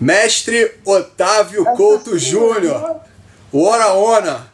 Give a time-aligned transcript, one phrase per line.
[0.00, 3.00] Mestre Otávio Couto Júnior.
[3.50, 4.46] What a honor.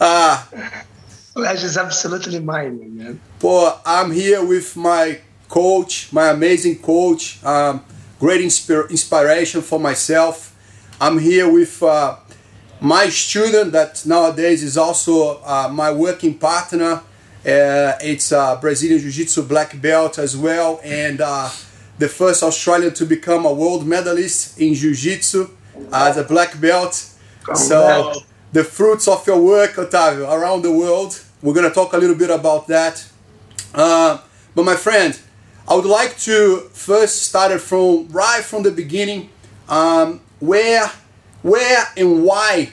[0.00, 0.42] Uh,
[1.34, 3.20] Pleasure is absolutely mine, man.
[3.40, 5.18] Paul, I'm here with my
[5.48, 7.82] coach, my amazing coach, um,
[8.20, 10.54] great inspir- inspiration for myself.
[11.00, 12.16] I'm here with uh,
[12.80, 17.00] my student that nowadays is also uh, my working partner.
[17.44, 21.48] Uh, it's a Brazilian Jiu Jitsu black belt as well, and uh,
[21.98, 25.48] the first Australian to become a world medalist in Jiu Jitsu
[25.92, 26.94] as a black belt.
[27.54, 28.12] So,
[28.52, 31.20] the fruits of your work, Otávio, around the world.
[31.42, 33.04] We're going to talk a little bit about that.
[33.74, 34.18] Uh,
[34.54, 35.18] but, my friend,
[35.68, 39.30] I would like to first start it from right from the beginning.
[39.68, 40.90] Um, where,
[41.42, 42.72] where, and why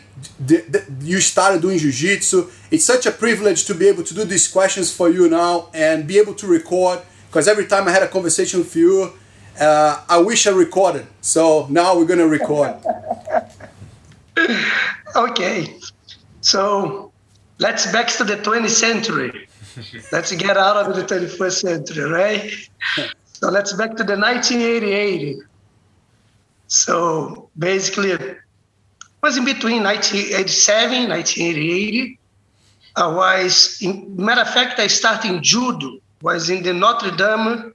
[1.02, 4.94] you started doing jiu-jitsu it's such a privilege to be able to do these questions
[4.94, 8.59] for you now and be able to record because every time i had a conversation
[8.59, 9.13] with you
[9.59, 11.05] uh, i wish i recorded.
[11.21, 12.75] So now we're going to record.
[15.15, 15.75] Okay.
[16.39, 17.11] So
[17.58, 19.49] let's back to the 20th century.
[20.13, 22.53] Let's get out of the 21st century right?
[23.33, 25.38] So let's back to the 1988
[26.69, 28.38] so basically it
[29.23, 32.19] was in between 1987 1980
[32.95, 37.73] i was in matter of fact i started in judo was in the notre dame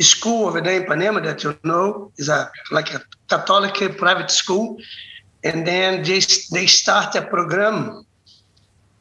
[0.00, 4.78] school over there in Ipanema that you know is a like a Catholic private school,
[5.42, 6.20] and then they
[6.52, 8.04] they start a program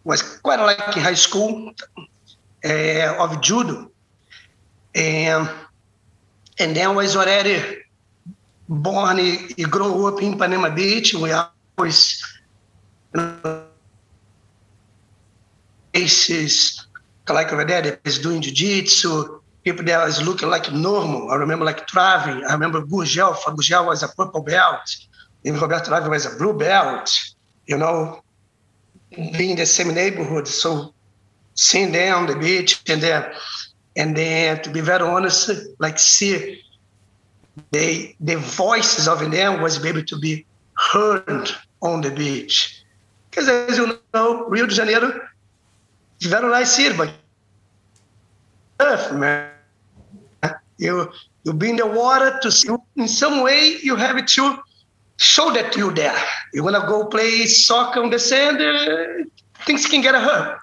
[0.04, 1.72] was quite like high school
[2.66, 3.92] uh, of judo,
[4.96, 5.50] and
[6.60, 7.62] and then was already
[8.70, 11.14] born and grew up in Panama Beach.
[11.14, 12.24] We always
[13.14, 13.64] you know,
[17.36, 21.30] like there, they was doing jiu-jitsu, people there is looking like normal.
[21.30, 22.44] I remember like Travi.
[22.48, 23.36] I remember Gurgel.
[23.36, 24.96] Gurgel was a purple belt.
[25.44, 27.10] And Roberto Travi was a blue belt.
[27.66, 28.22] You know,
[29.10, 30.48] being in the same neighborhood.
[30.48, 30.94] So
[31.56, 33.26] seeing them on the beach and then,
[33.96, 35.50] and then to be very honest,
[35.80, 36.62] like see
[37.72, 40.46] they the voices of them was able to be
[40.92, 41.50] heard
[41.82, 42.84] on the beach.
[43.30, 45.10] Because as you know, Rio de Janeiro
[46.22, 47.12] very nice city, but
[48.80, 49.52] tough, man.
[50.78, 51.10] You
[51.44, 52.70] you be in the water to see.
[52.96, 54.58] In some way, you have to
[55.18, 56.18] show that you're there.
[56.54, 59.26] You wanna go play soccer on the sand, uh,
[59.66, 60.14] things can get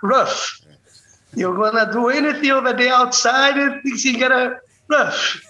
[0.03, 0.61] rough.
[1.35, 4.55] You're gonna do anything over there outside, and things can get uh,
[4.89, 5.43] rough.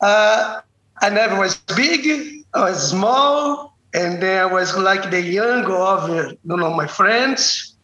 [0.00, 0.60] uh,
[1.00, 2.44] I never was big.
[2.54, 7.75] I was small, and then I was like the younger of you know my friends.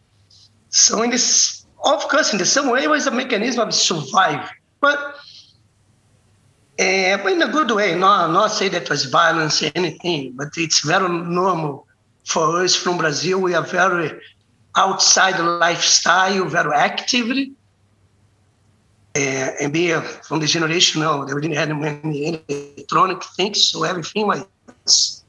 [0.73, 4.49] So in this, of course, in the same way, it was a mechanism of surviving,
[4.81, 4.97] but
[6.79, 7.95] uh, in a good way.
[7.95, 11.85] Not not say that was violence or anything, but it's very normal
[12.25, 13.39] for us from Brazil.
[13.39, 14.19] We are very
[14.75, 17.51] outside lifestyle, very actively.
[19.15, 24.25] Uh, and being from the generation, no, they didn't have many electronic things, so everything
[24.25, 25.23] was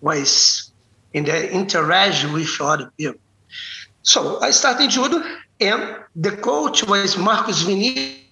[0.00, 0.72] was
[1.12, 3.20] in the interaction with other people.
[4.02, 5.22] So I started judo,
[5.60, 8.22] and the coach was Marcos Vinicius,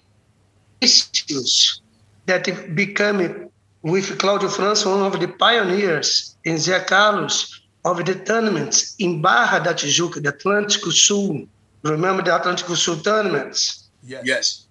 [2.25, 3.49] that became
[3.83, 9.63] with Claudio França one of the pioneers in Zé Carlos of the tournaments in Barra
[9.63, 11.47] da Tijuca, the Atlântico Sul.
[11.83, 13.89] Remember the Atlântico Sul tournaments?
[14.03, 14.21] Yes.
[14.25, 14.65] yes.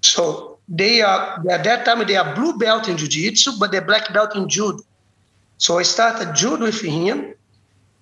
[0.00, 4.12] So they are at that time they are blue belt in jiu-jitsu, but they're black
[4.12, 4.82] belt in judo.
[5.58, 7.34] So I started judo with him,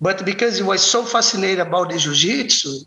[0.01, 2.79] but because he was so fascinated about the jiu-jitsu,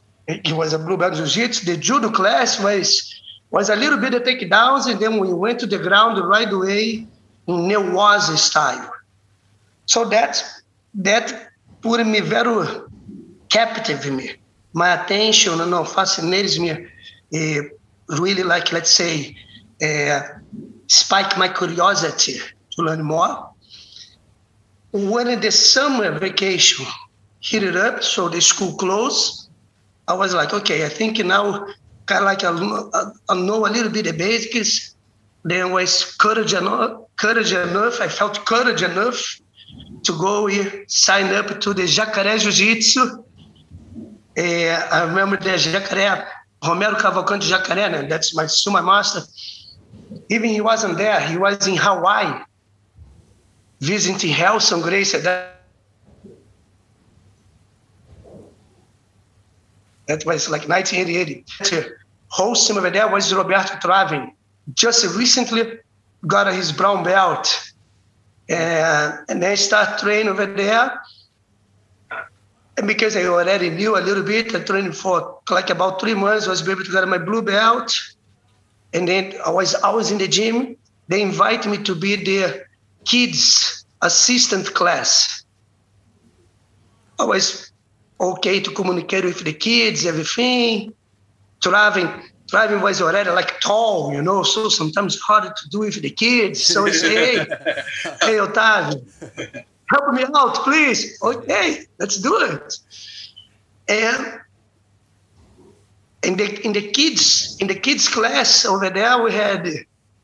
[0.45, 3.15] he was a blue belt jiu-jitsu, the judo class was
[3.51, 7.07] was a little bit of takedowns, and then we went to the ground right away
[7.47, 8.93] in Neuwaza style.
[9.87, 10.45] So that
[10.95, 12.67] that put me very
[13.49, 14.33] captive me.
[14.75, 16.73] My attention, you know, fascinates me.
[16.73, 17.63] Uh,
[18.19, 19.35] really, like let's say,
[19.83, 20.21] uh,
[20.87, 22.39] spike my curiosity
[22.73, 23.48] to learn more.
[24.93, 26.87] When the summer vacation
[27.53, 29.49] it up, so the school closed,
[30.07, 31.67] I was like, okay, I think now
[32.07, 34.95] kind of like I, I know a little bit the basics.
[35.45, 38.01] Then was courage enough, courage enough.
[38.01, 39.41] I felt courage enough
[40.03, 40.49] to go
[40.89, 43.25] sign up to the Jacaré Jiu-Jitsu.
[44.37, 46.27] Uh, I remember the Jacaré,
[46.65, 48.09] Romero Cavalcante Jacaré, né?
[48.09, 49.23] that's my Suma master.
[50.29, 52.41] Even he wasn't there, he was in Hawaii,
[53.81, 55.19] visiting Relson Gracie.
[55.19, 55.61] That,
[60.07, 61.49] that was like 1988.
[62.29, 64.33] Hosting over there was Roberto Traven.
[64.75, 65.79] Just recently
[66.27, 67.73] got his brown belt
[68.49, 71.01] And, and then start training over there.
[72.79, 76.47] And because I already knew a little bit, I trained for like about three months.
[76.47, 77.93] I was able to get my blue belt.
[78.95, 80.77] And then I was always in the gym.
[81.09, 82.65] They invited me to be the
[83.09, 85.45] kids assistant class.
[87.19, 87.73] Oh, I was
[88.21, 90.93] okay to communicate with the kids, everything.
[91.61, 92.09] Driving,
[92.47, 96.65] driving was already like tall, you know, so sometimes harder to do with the kids.
[96.65, 97.37] So I say, hey,
[98.23, 99.03] hey, Otavio,
[99.91, 101.19] help me out, please.
[101.21, 102.79] Okay, let's do it.
[103.89, 104.41] And
[106.23, 109.65] in the in the kids in the kids class over there we had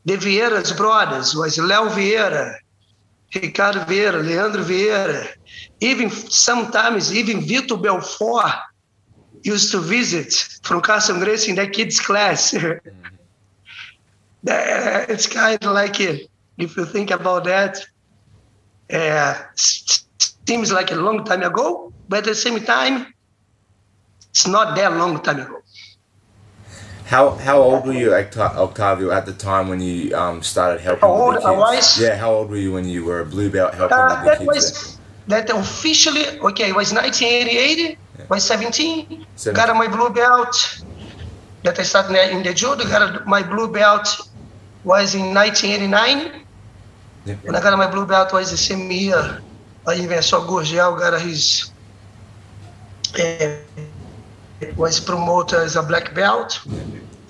[0.05, 2.55] the Vieira's brothers, was Léo Vieira,
[3.35, 5.27] Ricardo Vieira, Leandro Vieira,
[5.79, 8.53] even sometimes even Vitor Belfort
[9.43, 10.33] used to visit
[10.63, 12.53] from Carlson Gracie in that kids class.
[14.47, 14.47] Mm-hmm.
[14.47, 16.29] Uh, it's kind of like it,
[16.59, 17.83] if you think about that,
[18.93, 23.11] uh, seems like a long time ago, but at the same time,
[24.29, 25.64] it's not that long time ago.
[27.05, 31.01] How how old were you, Octavio, at the time when you um, started helping?
[31.01, 32.01] How old I was?
[32.01, 34.37] Yeah, how old were you when you were a blue belt helping uh, the that
[34.39, 34.47] kids?
[34.47, 38.25] Was, that officially, okay, it was 1988, yeah.
[38.27, 40.81] was 17, 17, got my blue belt.
[41.63, 44.29] That I started in the judo, got my blue belt
[44.83, 46.45] was in 1989.
[47.25, 47.35] Yeah.
[47.43, 49.41] When I got my blue belt was the same year.
[49.87, 51.71] I even saw Gurgel got his,
[53.19, 53.57] uh,
[54.77, 56.59] was promoted as a black belt,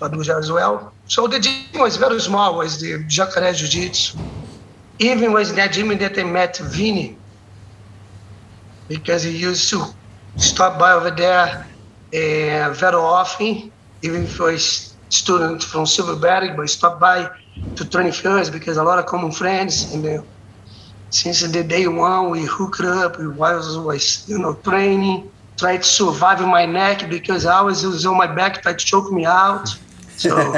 [0.01, 0.95] Faduja as well.
[1.05, 3.97] So the gym was very small, was the Jacaré Jiu-Jitsu.
[4.87, 7.19] Even was that gym that I met Vini,
[8.87, 9.83] because he used to
[10.35, 11.47] stop by over there
[12.13, 13.71] uh, very often,
[14.01, 17.29] even I was student from Silverberg, but stop by
[17.77, 19.87] to train us because a lot of common friends.
[19.91, 20.23] And uh,
[21.09, 25.89] since the day one, we hooked up, we was, was you know, training, tried to
[25.89, 29.67] survive my neck because I always was on my back, tried to choke me out.
[30.17, 30.35] So,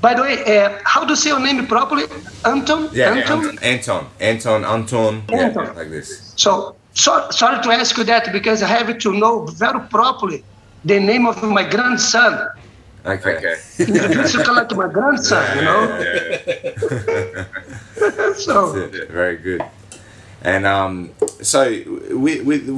[0.00, 2.04] by the way, uh, how to say your name properly?
[2.44, 2.88] Anton?
[2.92, 3.58] Yeah, Anton?
[3.62, 4.06] Anton.
[4.20, 5.22] Anton, Anton.
[5.32, 5.66] Anton.
[5.66, 6.32] Yeah, like this.
[6.36, 10.44] So, so, sorry to ask you that because I have to know very properly
[10.84, 12.48] the name of my grandson.
[13.04, 13.36] Okay.
[13.36, 13.56] okay.
[13.78, 15.98] Introduce you like my grandson, you know?
[16.00, 17.44] Yeah,
[18.00, 18.32] yeah.
[18.34, 19.62] so, very good.
[20.44, 21.10] And um,
[21.40, 21.82] so,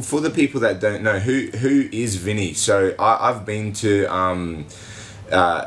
[0.01, 2.55] for the people that don't know, who who is Vinny?
[2.55, 4.67] So I, I've been to um,
[5.33, 5.67] uh,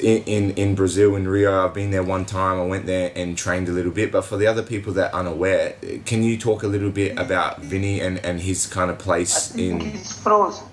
[0.00, 1.64] in, in, in Brazil, in Rio.
[1.64, 2.60] I've been there one time.
[2.60, 4.12] I went there and trained a little bit.
[4.12, 7.62] But for the other people that are unaware, can you talk a little bit about
[7.62, 9.80] Vinny and, and his kind of place in.
[9.80, 10.66] He's frozen.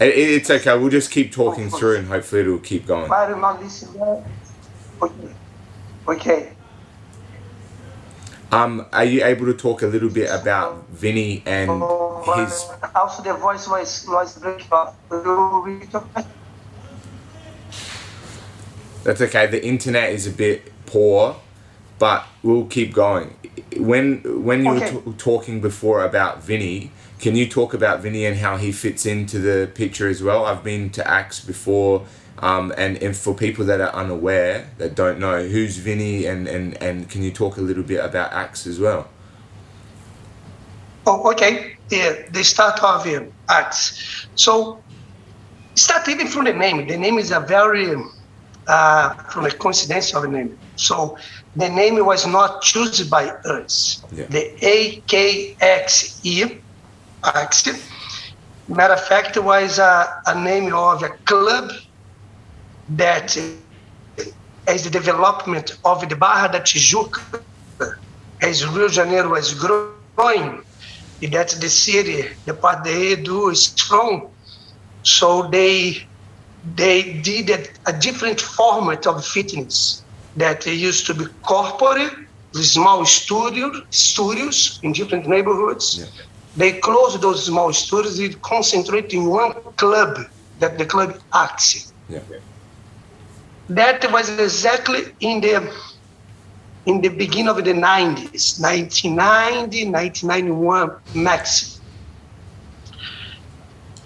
[0.00, 0.78] It, it's okay.
[0.78, 3.10] We'll just keep talking through and hopefully it'll keep going.
[5.02, 5.34] Okay.
[6.08, 6.52] okay.
[8.52, 12.68] Um, are you able to talk a little bit about Vinny and his?
[12.94, 14.68] Also, the voice was was breaking.
[19.04, 19.46] That's okay.
[19.46, 21.36] The internet is a bit poor,
[21.98, 23.36] but we'll keep going.
[23.76, 24.96] When when you okay.
[24.96, 29.06] were t- talking before about Vinny, can you talk about Vinny and how he fits
[29.06, 30.46] into the picture as well?
[30.46, 32.06] I've been to AX before,
[32.38, 36.80] um, and, and for people that are unaware, that don't know, who's Vinny and, and,
[36.82, 39.08] and can you talk a little bit about AX as well?
[41.06, 41.76] Oh, okay.
[41.90, 44.26] Yeah, the start of um, AX.
[44.34, 44.82] So,
[45.74, 46.86] start even from the name.
[46.86, 47.94] The name is a very
[48.70, 50.56] uh, from a coincidence of a name.
[50.76, 51.18] So
[51.56, 54.02] the name was not chosen by us.
[54.12, 54.26] Yeah.
[54.26, 54.54] The
[55.10, 56.60] AKXE,
[57.24, 57.90] AXE,
[58.68, 61.70] matter of fact, it was a, a name of a club
[62.88, 64.24] that eh,
[64.66, 67.42] as the development of the Barra da Tijuca,
[68.42, 70.62] as Rio de Janeiro was growing,
[71.22, 74.32] that the city, the part they do is strong.
[75.02, 75.96] So they
[76.62, 80.04] they did a, a different format of fitness
[80.36, 82.12] that used to be corporate,
[82.54, 85.96] small studio, studios in different neighborhoods.
[85.98, 86.06] Yeah.
[86.56, 90.18] They closed those small stores and concentrate in one club,
[90.58, 91.92] that the club AXE.
[92.08, 92.20] Yeah.
[93.68, 95.72] That was exactly in the
[96.86, 101.80] in the beginning of the 90s, 1990, 1991 maximum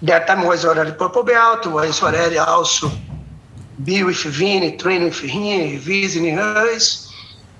[0.01, 2.91] that time was already purple belt, was already also
[3.83, 7.11] be with Vini, training with him, visiting us.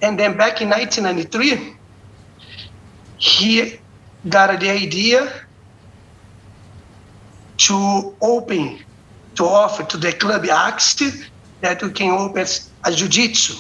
[0.02, 1.76] And then back in 1993,
[3.18, 3.80] he
[4.30, 5.32] got the idea
[7.60, 8.80] to open,
[9.38, 11.14] to offer to the club AXE
[11.62, 12.46] that we can open
[12.86, 13.56] a jiu-jitsu.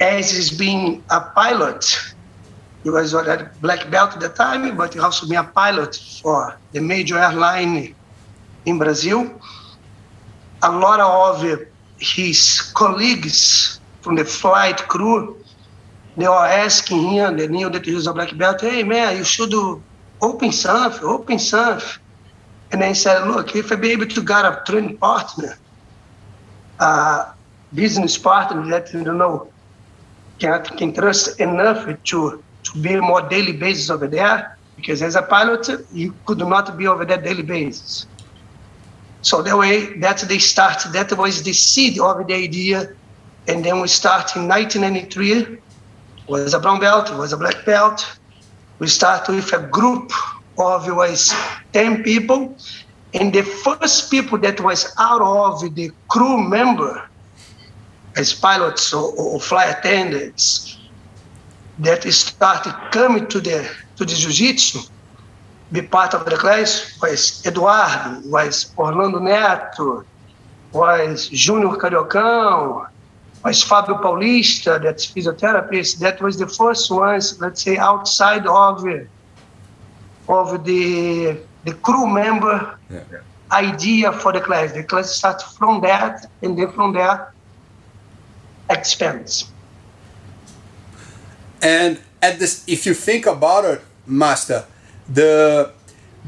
[0.00, 1.84] as he's being a pilot.
[2.84, 6.60] He was a black belt at the time, but he also been a pilot for
[6.72, 7.94] the major airline
[8.66, 9.38] in Brazil.
[10.62, 11.60] A lot of
[11.98, 15.41] his colleagues from the flight crew,
[16.16, 19.82] were asking him, they knew that was a black belt, hey man, you should do
[20.20, 21.88] open something, open something.
[22.70, 25.58] And then he said, look, if I be able to get a training partner,
[26.78, 27.26] a
[27.72, 29.52] business partner that you know
[30.38, 35.22] can, can trust enough to, to be more daily basis over there, because as a
[35.22, 38.06] pilot, you could not be over there daily basis.
[39.22, 42.88] So that way, that they start, that was the seed of the idea.
[43.46, 45.61] And then we start in 1993,
[46.32, 48.18] was a brown belt, was a black belt.
[48.78, 50.10] We start with a group
[50.58, 51.34] of was
[51.74, 52.56] 10 people.
[53.12, 57.06] And the first people that was out of the crew member
[58.16, 60.78] as pilots or, or flight attendants
[61.78, 64.80] that started coming to the to the jiu-jitsu,
[65.70, 70.04] be part of the class was Eduardo, was Orlando Neto,
[70.72, 72.88] was Júnior Cariocão,
[73.44, 75.98] was Fábio Paulista, that's physiotherapist.
[75.98, 78.84] That was the first ones, let's say, outside of
[80.28, 83.02] of the the crew member yeah.
[83.50, 84.72] idea for the class.
[84.72, 87.32] The class starts from that, and then from there
[88.70, 89.50] expands.
[91.60, 94.64] And at this, if you think about it, Master,
[95.08, 95.72] the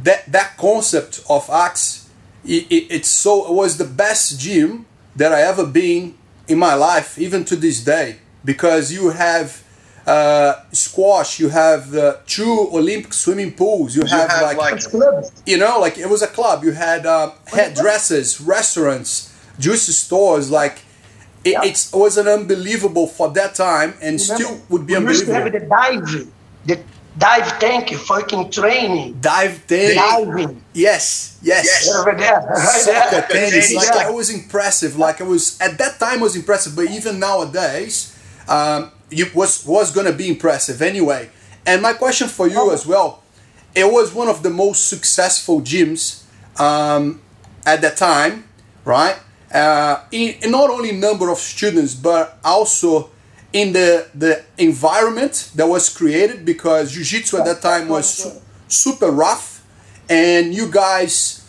[0.03, 2.09] that that concept of Axe,
[2.45, 6.17] it, it, it's so it was the best gym that I ever been
[6.49, 9.63] in my life, even to this day, because you have
[10.07, 14.83] uh, squash, you have the two Olympic swimming pools, you, you have, have, like, like
[15.47, 16.63] you know, like it was a club.
[16.65, 20.81] You had uh, hairdressers, restaurants, juice stores, like.
[21.47, 21.65] It, yeah.
[21.65, 25.13] it was an unbelievable for that time, and Remember, still would be we unbelievable.
[25.13, 26.31] Used to have the dive,
[26.65, 26.83] the
[27.17, 29.19] dive tank, fucking training.
[29.21, 29.95] Dive tank.
[29.95, 30.63] Diving.
[30.73, 31.65] Yes, yes.
[31.65, 31.95] yes.
[31.95, 32.57] Over there.
[32.57, 33.75] Soccer, tennis.
[33.75, 34.11] Like yeah.
[34.11, 34.97] it was impressive.
[34.97, 38.19] Like it was at that time it was impressive, but even nowadays,
[38.49, 41.31] um, you was was gonna be impressive anyway.
[41.67, 43.23] And my question for you as well,
[43.75, 46.25] it was one of the most successful gyms
[46.61, 47.21] um,
[47.65, 48.45] at that time,
[48.85, 49.19] right?
[49.53, 53.11] Uh, in, in not only number of students, but also
[53.55, 59.11] in the the environment that was created because jiu-jitsu at that time was su- super
[59.11, 59.65] rough
[60.11, 61.47] and you guys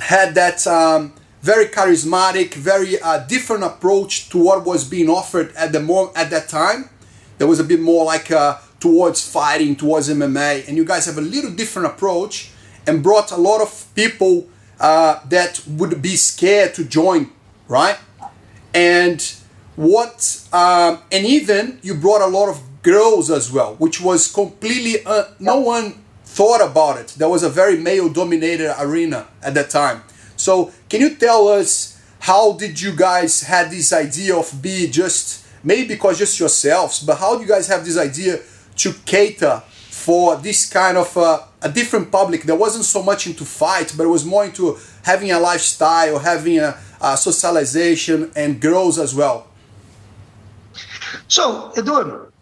[0.00, 5.70] had that um, very charismatic very uh, different approach to what was being offered at
[5.72, 6.88] the moment at that time.
[7.38, 11.18] There was a bit more like uh, towards fighting towards mma and you guys have
[11.18, 12.50] a little different approach
[12.86, 14.48] and brought a lot of people
[14.80, 17.30] uh, that would be scared to join
[17.68, 17.98] right?
[18.74, 19.20] And
[19.76, 25.04] what um, and even you brought a lot of girls as well which was completely
[25.04, 26.04] uh, no one
[26.34, 27.08] thought about it.
[27.16, 30.02] There was a very male dominated arena at that time.
[30.36, 35.46] So can you tell us how did you guys had this idea of be just
[35.62, 38.40] maybe because just yourselves but how do you guys have this idea
[38.76, 42.42] to cater for this kind of uh, a different public?
[42.42, 46.58] That wasn't so much into fight but it was more into having a lifestyle having
[46.58, 49.46] a, a socialization and girls as well
[51.28, 52.32] so, Eduardo,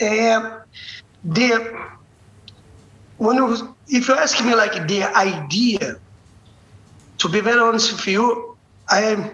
[0.00, 0.60] uh,
[1.24, 1.90] the
[3.18, 5.96] when you, if you ask me like the idea,
[7.18, 8.56] to be very honest with you,
[8.88, 9.30] I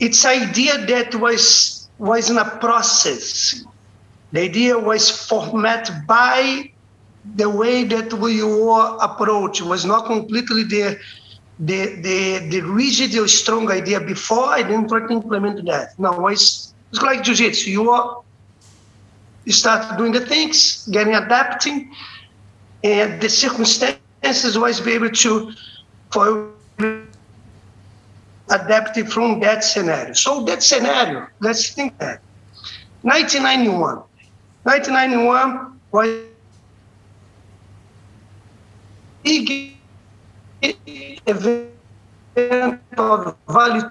[0.00, 3.64] it's idea that was was in a process.
[4.32, 6.70] The idea was formatted by
[7.36, 10.98] the way that we were approach was not completely the
[11.60, 15.96] the the, the rigid or strong idea before I didn't try to implement that.
[15.98, 17.70] No, was it's like jiu-jitsu.
[17.70, 18.22] You are,
[19.44, 21.90] you start doing the things, getting adapting,
[22.84, 25.52] and the circumstances always be able to
[26.12, 26.52] for
[28.50, 30.12] adapt from that scenario.
[30.12, 32.20] So that scenario, let's think that.
[33.02, 34.02] 1991.
[34.64, 36.08] 1991 was
[39.24, 39.76] big
[41.26, 41.70] event
[42.96, 43.90] of Vale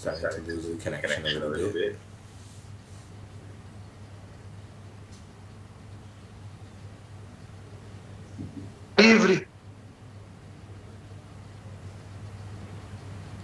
[0.00, 1.96] starting to lose the connection, connection a little, bit.
[8.96, 9.04] bit.
[9.04, 9.46] Livre.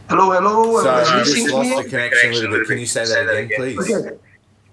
[0.08, 0.82] Hello, hello.
[0.82, 2.66] Sorry, you just lost the connection a little bit.
[2.68, 3.94] Can you say that again, please?
[3.94, 4.16] Okay.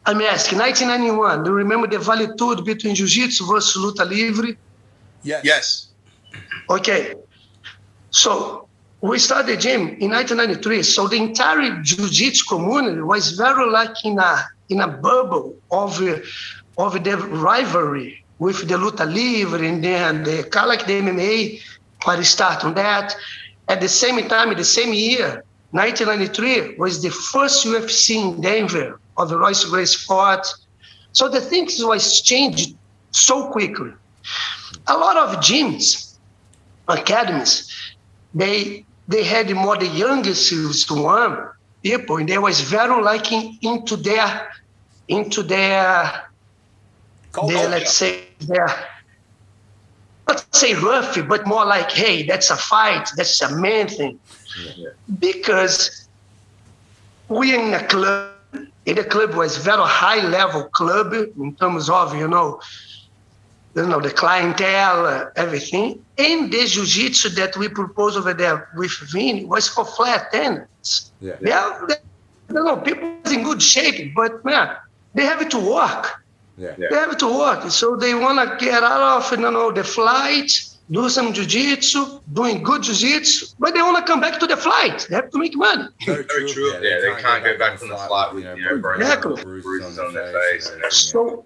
[0.06, 4.58] I'm asking, 1991, do you remember the Vale Tudo between Jiu-Jitsu versus Luta Livre?
[5.24, 5.42] Yes.
[5.46, 5.88] Yes.
[6.70, 7.16] Okay.
[8.12, 8.68] So
[9.04, 10.82] we started the gym in 1993.
[10.82, 16.02] So the entire jiu-jitsu community was very like in a in a bubble of
[16.78, 21.62] of the rivalry with the luta livre and then the kind like the MMA,
[22.06, 23.14] what start on that.
[23.68, 29.02] At the same time, in the same year, 1993 was the first UFC in Denver
[29.18, 30.48] of the Royce Gracie fought.
[31.12, 32.78] So the things was changed
[33.12, 33.92] so quickly.
[34.88, 36.18] A lot of gyms,
[36.88, 37.70] academies,
[38.34, 41.50] they they had more the youngest one
[41.82, 44.52] people, and they was very liking into their
[45.08, 46.30] into their,
[47.48, 48.70] their let's say their
[50.28, 54.20] let's say rough, but more like, hey, that's a fight, that's a man thing.
[54.78, 54.90] Yeah.
[55.20, 56.08] Because
[57.28, 58.32] we in a club,
[58.86, 62.62] in the club was very high level club in terms of, you know,
[63.76, 66.04] you know, the clientele, uh, everything.
[66.18, 71.12] And the jiu-jitsu that we propose over there with Vini was for flat tenants.
[71.20, 71.36] Yeah.
[71.42, 71.96] They are, they,
[72.50, 74.76] you know, people in good shape, but man,
[75.14, 76.24] they have to work.
[76.58, 76.76] Yeah.
[76.78, 77.72] They have to work.
[77.72, 80.52] So they want to get out of, you know, the flight,
[80.92, 85.08] do some jiu-jitsu, doing good jiu-jitsu, but they want to come back to the flight.
[85.10, 85.88] They have to make money.
[86.06, 86.38] Very true.
[86.38, 86.74] Very true.
[86.74, 89.42] Yeah, yeah, they, can't, go back from the flight with, you know, exactly.
[89.42, 90.72] bruises on their face.
[90.90, 91.46] So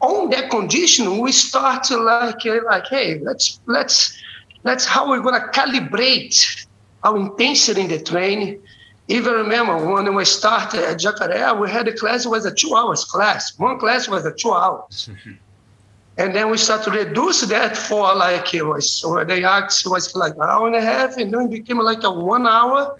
[0.00, 4.16] on that condition, we start to like, uh, like, hey, let's let's
[4.64, 6.66] let's how we're gonna calibrate
[7.02, 8.60] our intensity in the training.
[9.08, 13.04] Even remember when we started at Jacaré, we had a class was a two hours
[13.04, 13.58] class.
[13.58, 15.10] One class was a two hours.
[16.18, 20.14] and then we start to reduce that for like it was so the asked was
[20.14, 22.98] like an hour and a half, and then it became like a one hour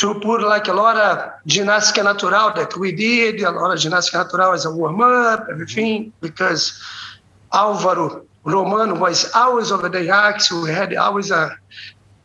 [0.00, 4.24] to put like a lot of ginástica natural that we did, a lot of ginástica
[4.24, 6.82] natural as a warm up, everything, because
[7.52, 10.50] Álvaro Romano was always over the yaks.
[10.50, 11.54] We had always a,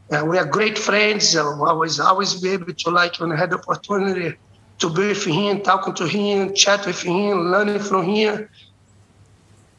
[0.10, 1.36] uh, we are great friends.
[1.36, 4.38] Uh, I was always be able to like when I had the opportunity
[4.80, 8.48] to be with him, talking to him, chat with him, learning from him.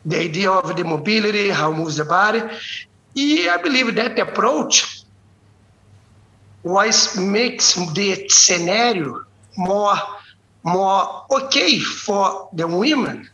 [0.04, 2.42] The idea of the mobility, how moves the body.
[3.14, 4.95] Yeah, I believe that approach
[6.66, 9.24] was makes the scenario
[9.56, 9.96] more
[10.64, 13.28] more okay for the women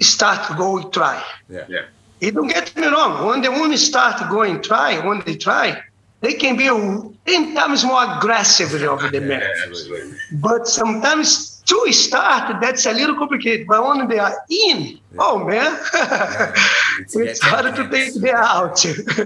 [0.00, 1.22] start going try.
[1.48, 1.64] Yeah.
[1.68, 1.86] yeah.
[2.20, 3.26] You don't get me wrong.
[3.26, 5.82] When the women start going try, when they try,
[6.20, 9.40] they can be 10 times more aggressive over the men.
[9.40, 13.66] Yeah, but sometimes to start, that's a little complicated.
[13.66, 15.18] But when they are in, yeah.
[15.18, 15.72] oh man,
[17.00, 18.84] it's, it's hard to take them out.
[18.84, 19.24] yeah,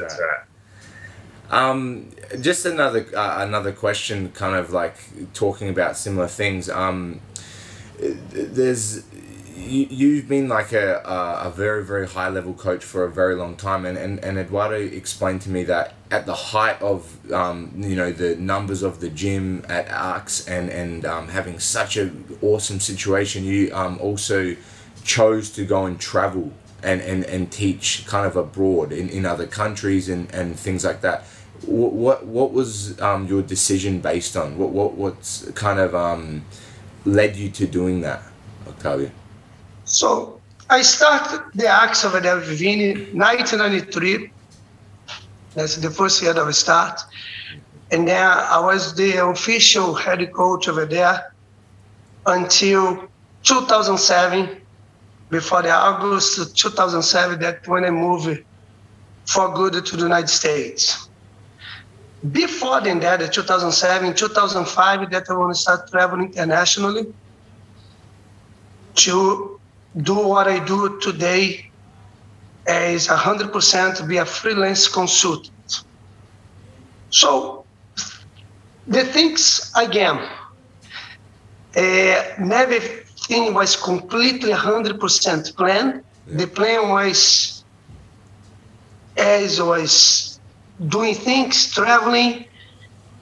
[0.00, 0.44] that's right.
[1.50, 2.10] Um,
[2.40, 4.96] just another uh, another question, kind of like
[5.34, 6.70] talking about similar things.
[6.70, 7.20] Um,
[7.98, 9.04] there's
[9.56, 13.56] you, you've been like a, a, very very high level coach for a very long
[13.56, 17.96] time, and, and, and Eduardo explained to me that at the height of um, you
[17.96, 22.78] know the numbers of the gym at Arcs and and um, having such an awesome
[22.78, 24.54] situation, you um, also
[25.02, 29.46] chose to go and travel and, and, and teach kind of abroad in, in other
[29.46, 31.24] countries and, and things like that
[31.66, 34.58] what what, what was um, your decision based on?
[34.58, 36.44] What what what's kind of um,
[37.04, 38.22] led you to doing that,
[38.66, 39.10] Octavio?
[39.84, 44.30] So I started the Acts of Adel Vivini 1993.
[45.54, 47.00] That's the first year that I start.
[47.90, 51.32] And then I was the official head coach over there
[52.26, 53.08] until
[53.42, 54.58] 2007.
[55.28, 58.44] Before the August 2007, that when I moved
[59.26, 61.09] for good to the United States.
[62.28, 67.14] Before then, that, 2007, 2005, that I want to start traveling internationally
[68.96, 69.58] to
[69.96, 71.70] do what I do today
[72.66, 75.82] as 100% be a freelance consultant.
[77.08, 77.64] So
[78.86, 80.18] the things again,
[81.76, 86.04] uh, never thing was completely 100% planned.
[86.26, 87.64] The plan was
[89.16, 90.29] as was
[90.88, 92.46] doing things, traveling,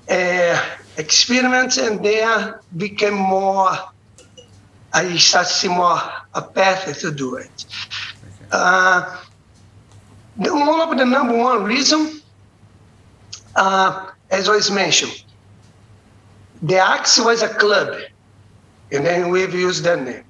[0.08, 0.64] uh,
[0.96, 3.70] experiments, and then became more,
[4.92, 6.00] I started to see more
[6.34, 7.64] a path to do it.
[8.50, 9.16] Uh,
[10.36, 12.20] one of the number one reason,
[13.56, 15.24] uh, as was mentioned,
[16.62, 18.00] the Axe was a club,
[18.92, 20.24] and then we've used that name.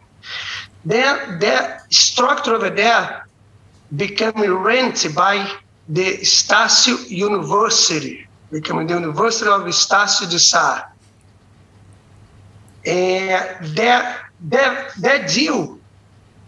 [0.84, 3.26] Then the structure over there
[3.96, 5.50] became rented by
[5.88, 10.85] the Estácio University, becoming the University of Estácio de Sá.
[12.85, 15.79] And that, that, that deal,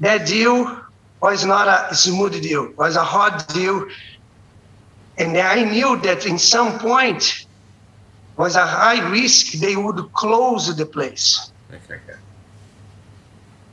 [0.00, 0.80] that deal
[1.20, 3.86] was not a smooth deal, was a hard deal.
[5.18, 7.46] And I knew that in some point
[8.36, 11.52] was a high risk they would close the place.
[11.70, 12.00] Okay.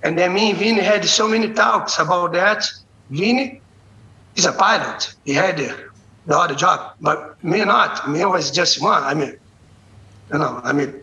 [0.04, 2.66] And then me and Vinny had so many talks about that.
[3.10, 3.62] Vinny
[4.38, 5.08] is a pilot.
[5.24, 5.76] He had the,
[6.26, 8.10] the other job, but me not.
[8.10, 9.04] Me was just one.
[9.04, 9.34] I mean,
[10.32, 11.02] you know, I mean,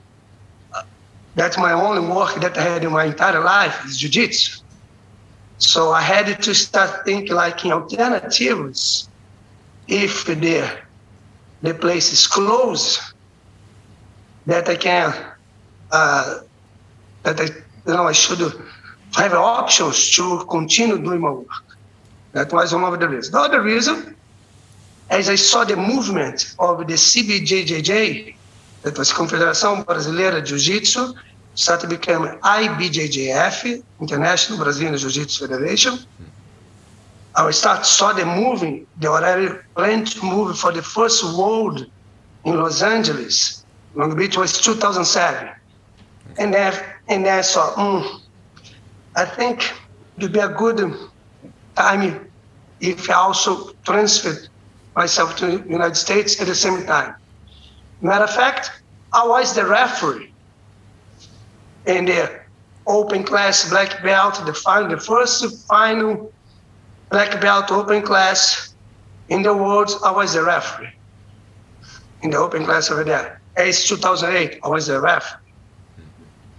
[1.35, 4.53] that's my only work that I had in my entire life is jiu-jitsu.
[5.59, 9.11] So I had to start thinking like in alternatives.
[9.87, 10.71] If the
[11.61, 13.01] the place is closed,
[14.47, 15.13] that I can,
[15.91, 16.39] uh,
[17.25, 18.41] that I, you know, I should
[19.17, 21.47] have options to continue doing my work.
[22.35, 23.31] That was one of the reasons.
[23.31, 24.17] The other reason,
[25.09, 28.35] as I saw the movement of the CBJJJ,
[28.83, 31.15] that was Confederação Brasileira de Jiu-Jitsu,
[31.55, 35.99] started become IBJJF, International Brazilian Jiu-Jitsu Federation.
[37.37, 38.87] I start saw them moving.
[38.97, 41.87] They already planned to move for the first world
[42.45, 43.65] in Los Angeles.
[43.95, 45.51] Long Beach was 2007.
[46.39, 46.75] And then,
[47.09, 48.21] and then I saw, mm,
[49.15, 49.63] I think
[50.17, 50.95] it would be a good
[51.77, 52.24] time
[52.85, 54.49] if I also transferred
[54.95, 57.15] myself to the United States at the same time.
[58.01, 58.71] Matter of fact,
[59.13, 60.33] I was the referee
[61.87, 62.41] in the
[62.87, 66.33] open class black belt, the final, the first final
[67.11, 68.75] black belt open class
[69.29, 69.91] in the world.
[70.05, 70.93] I was the referee
[72.23, 73.41] in the open class over there.
[73.57, 74.61] It's 2008.
[74.63, 75.41] I was the referee.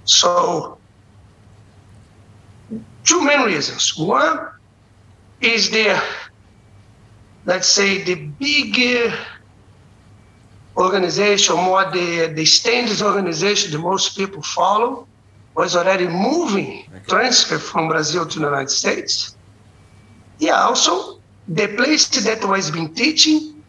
[0.06, 0.78] So,
[3.04, 3.98] two main reasons.
[3.98, 4.48] One
[5.42, 6.02] is the,
[7.46, 9.16] let's say, the big uh,
[10.78, 15.08] organization, more the, the standards organization that most people follow
[15.56, 17.06] was already moving, okay.
[17.08, 19.38] transfer from Brazil to the United States.
[20.40, 23.64] Yeah, also the place that was been teaching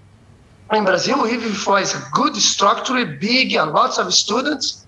[0.72, 4.87] in Brazil, even was a good structure, big, and lots of students,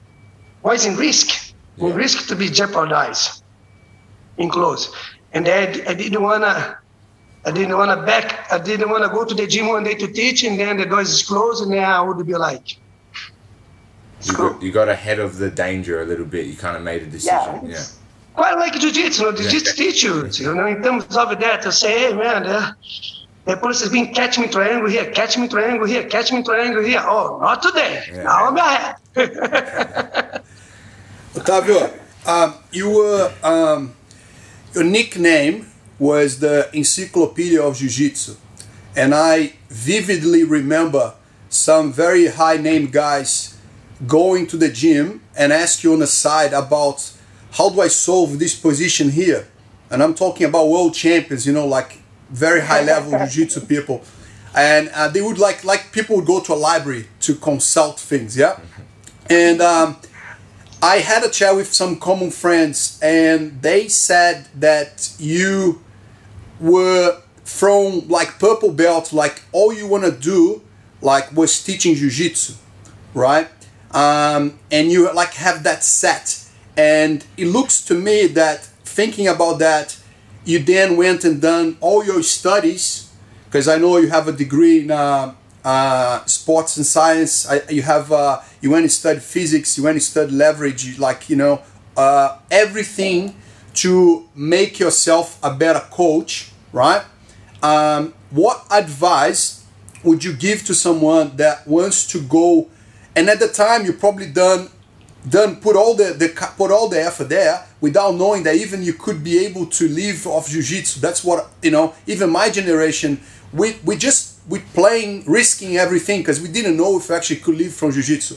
[0.62, 1.88] was in risk, yeah.
[1.88, 3.44] in risk to be jeopardized,
[4.38, 4.92] in close.
[5.32, 6.78] And I, I didn't wanna,
[7.44, 10.44] I didn't wanna back, I didn't wanna go to the gym one day to teach,
[10.44, 12.78] and then the doors is closed, and then I would be like,
[14.24, 16.46] you got, you got ahead of the danger a little bit.
[16.46, 17.60] You kind of made a decision.
[17.62, 17.76] Yeah.
[17.76, 17.84] yeah.
[18.34, 19.90] Quite like jiu-jitsu, you know, jiu-jitsu yeah.
[19.90, 22.72] teach you, you know, in terms of that, to say, hey, man, uh,
[23.44, 26.82] the police has been catch me triangle here, catch me triangle here, catch me triangle
[26.82, 27.02] here.
[27.02, 28.04] Oh, not today.
[28.10, 28.22] Yeah.
[28.24, 28.96] Now I'm ahead.
[31.34, 31.92] Otavio,
[32.26, 33.94] um, you were, um,
[34.74, 35.66] your nickname
[35.98, 38.36] was the Encyclopedia of Jiu-Jitsu.
[38.96, 41.14] And I vividly remember
[41.48, 43.58] some very high name guys
[44.06, 47.12] going to the gym and ask you on the side about
[47.52, 49.48] how do I solve this position here?
[49.90, 51.98] And I'm talking about world champions, you know, like
[52.30, 54.02] very high level jiu-jitsu people.
[54.54, 58.36] And uh, they would like, like people would go to a library to consult things,
[58.36, 58.58] yeah?
[59.30, 59.96] And um,
[60.82, 65.82] I had a chat with some common friends and they said that you
[66.60, 70.62] were from like purple belt, like all you want to do
[71.00, 72.54] like was teaching jiu-jitsu,
[73.14, 73.48] right?
[73.90, 76.44] um, and you like have that set
[76.76, 79.98] and it looks to me that thinking about that
[80.44, 83.10] you then went and done all your studies
[83.46, 87.48] because i know you have a degree in uh, uh, sports and science.
[87.48, 91.28] I, you have uh, you went and studied physics you went and studied leverage like
[91.28, 91.62] you know
[91.96, 93.34] uh, everything
[93.74, 97.04] to make yourself a better coach right?
[97.62, 99.66] Um, what advice
[100.04, 102.68] would you give to someone that wants to go
[103.16, 104.70] and at the time you probably done
[105.28, 108.92] done put all the, the put all the effort there without knowing that even you
[108.92, 111.00] could be able to live off jiu-jitsu?
[111.00, 113.20] That's what you know even my generation
[113.52, 117.56] we we just we playing risking everything because we didn't know if we actually could
[117.56, 118.36] live from jiu-jitsu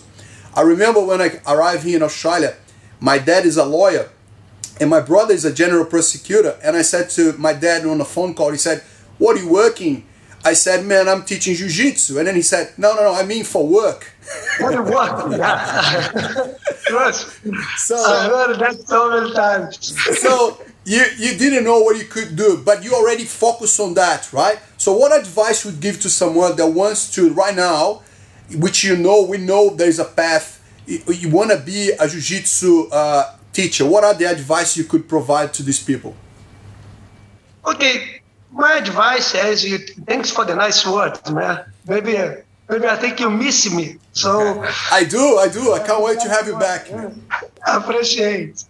[0.56, 2.56] i remember when i arrived here in australia
[3.00, 4.10] my dad is a lawyer
[4.80, 8.06] and my brother is a general prosecutor and i said to my dad on a
[8.06, 8.84] phone call he said
[9.18, 10.06] what are you working
[10.44, 12.18] I said, man, I'm teaching jujitsu.
[12.18, 14.12] And then he said, no, no, no, I mean for work.
[14.58, 15.20] For work?
[17.78, 20.20] so, I heard that so many times.
[20.20, 24.32] so you, you didn't know what you could do, but you already focused on that,
[24.34, 24.60] right?
[24.78, 28.02] So what advice would give to someone that wants to, right now,
[28.56, 32.90] which you know, we know there's a path, you, you want to be a jiu-jitsu
[32.92, 33.86] uh, teacher.
[33.86, 36.16] What are the advice you could provide to these people?
[37.66, 41.64] Okay, my advice is you thanks for the nice words, man.
[41.88, 42.18] Maybe
[42.72, 43.98] maybe I think you miss me.
[44.14, 45.74] So I do, I do.
[45.74, 46.90] I can't wait to have you back.
[47.68, 48.64] I appreciate.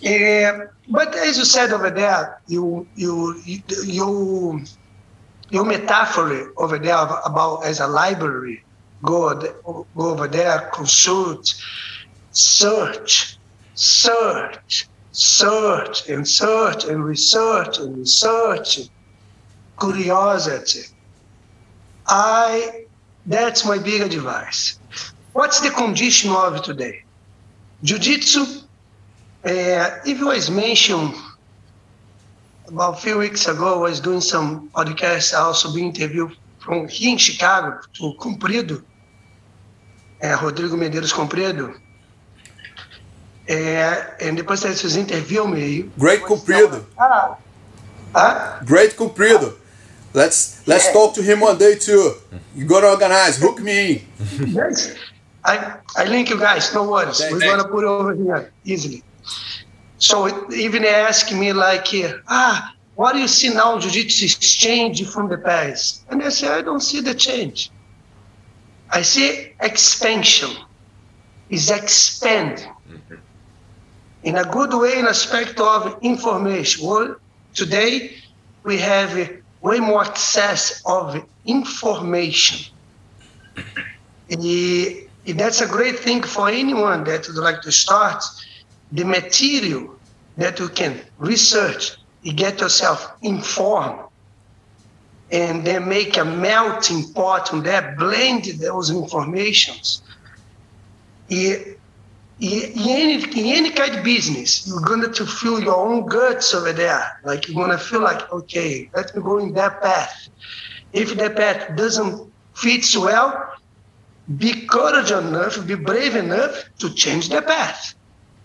[0.00, 3.40] Yeah, but as you said over there, you you
[3.84, 4.64] you
[5.50, 8.62] your metaphor over there about as a library,
[9.02, 11.54] go, go over there, consult,
[12.32, 13.38] search,
[13.74, 18.80] search, search, and search, and research, and research,
[19.80, 20.82] curiosity.
[22.06, 22.86] I,
[23.28, 24.78] that's my big advice.
[25.32, 27.04] What's the condition of today?
[27.84, 31.14] Jiu-Jitsu, uh, it was mentioned
[32.66, 37.12] about a few weeks ago, I was doing some podcasts, also being interviewed from here
[37.12, 38.82] in Chicago to Comprido,
[40.20, 41.74] é, Rodrigo Medeiros Comprido.
[43.46, 45.90] É, e depois vocês interviewed me.
[45.96, 46.86] Great Comprido.
[46.98, 47.38] Ah,
[48.14, 48.60] ah?
[48.64, 49.56] Great Comprido.
[50.14, 50.92] Let's let's yeah.
[50.92, 52.14] talk to him one day too.
[52.54, 53.38] You gotta organize.
[53.38, 54.04] Hook me
[54.46, 54.94] yes.
[55.44, 56.72] I I link you guys.
[56.74, 57.18] No worries.
[57.18, 57.32] Thanks.
[57.32, 59.02] We're gonna put it over here easily.
[59.98, 61.88] So even they ask me like,
[62.28, 63.78] ah, what do you see now?
[63.78, 67.70] Jiu-Jitsu is changing from the past, and I say I don't see the change.
[68.90, 70.50] I see expansion.
[71.50, 73.14] Is mm-hmm.
[74.22, 76.86] in a good way in aspect of information.
[76.86, 77.16] Well,
[77.54, 78.16] today
[78.64, 82.72] we have way more access of information.
[84.30, 88.22] and that's a great thing for anyone that would like to start
[88.92, 89.98] the material
[90.36, 94.00] that you can research, you get yourself informed,
[95.30, 100.02] and then make a melting pot on that, blend those informations.
[102.40, 106.72] In any, in any kind of business, you're going to feel your own guts over
[106.72, 107.04] there.
[107.24, 110.28] Like you're going to feel like, okay, let me go in that path.
[110.92, 113.52] If that path doesn't fit well,
[114.36, 117.94] be courage enough, be brave enough to change the path.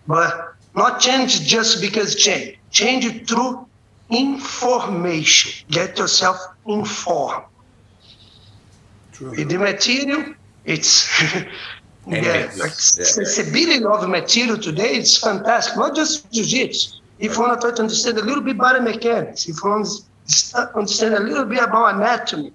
[0.06, 2.58] But not change just because change.
[2.70, 3.68] Change it through
[4.10, 5.66] information.
[5.70, 7.44] Get yourself informed.
[9.12, 9.36] True.
[9.36, 11.08] The material, it's
[12.06, 13.88] yeah, accessibility yeah.
[13.88, 15.76] of material today is fantastic.
[15.76, 17.00] Not just jiu-jitsu.
[17.18, 19.86] If you want to try to understand a little bit about mechanics, if you want
[19.86, 22.52] to understand a little bit about anatomy,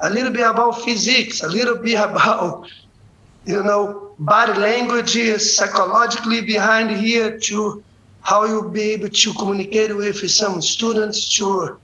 [0.00, 2.68] a little bit about physics, a little bit about
[3.46, 7.82] you know, body language psychologically behind here to
[8.22, 11.78] how you'll be able to communicate with some students to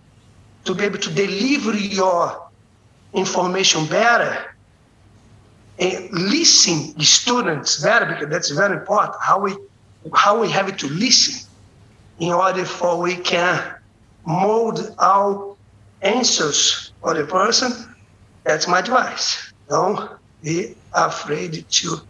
[0.64, 2.48] to be able to deliver your
[3.14, 4.54] information better
[5.80, 9.56] and listen the students better because that's very important how we
[10.14, 11.48] how we have to listen
[12.18, 13.74] in order for we can
[14.26, 15.56] mold our
[16.02, 17.72] answers for the person
[18.44, 20.10] that's my advice don't
[20.42, 22.00] be afraid to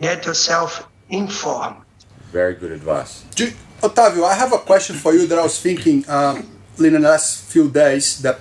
[0.00, 1.76] get yourself informed.
[2.30, 3.24] Very good advice.
[3.34, 6.46] Do, Otavio, I have a question for you that I was thinking um,
[6.78, 8.40] in the last few days that,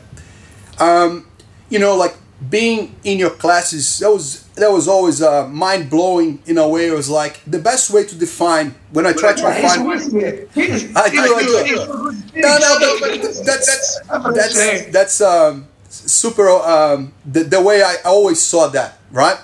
[0.80, 1.26] um,
[1.70, 2.16] you know, like
[2.50, 6.88] being in your classes, that was that was always uh, mind blowing in a way.
[6.88, 9.88] It was like the best way to define when I try to define.
[10.96, 11.76] I do, I do.
[12.36, 14.00] No, no, but that's that's
[14.34, 16.50] that's, that's um, super.
[16.50, 19.40] Um, the, the way I always saw that, right?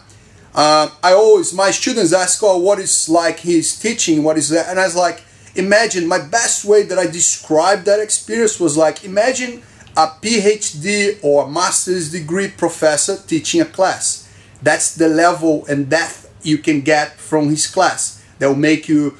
[0.56, 4.69] Uh, I always, my students ask, oh, what is like he's teaching, what is that?
[4.69, 5.23] And I was like,
[5.56, 9.63] imagine, my best way that I described that experience was like, imagine
[9.97, 14.23] a PhD or a master's degree professor teaching a class.
[14.63, 18.23] That's the level and depth you can get from his class.
[18.39, 19.17] That will make you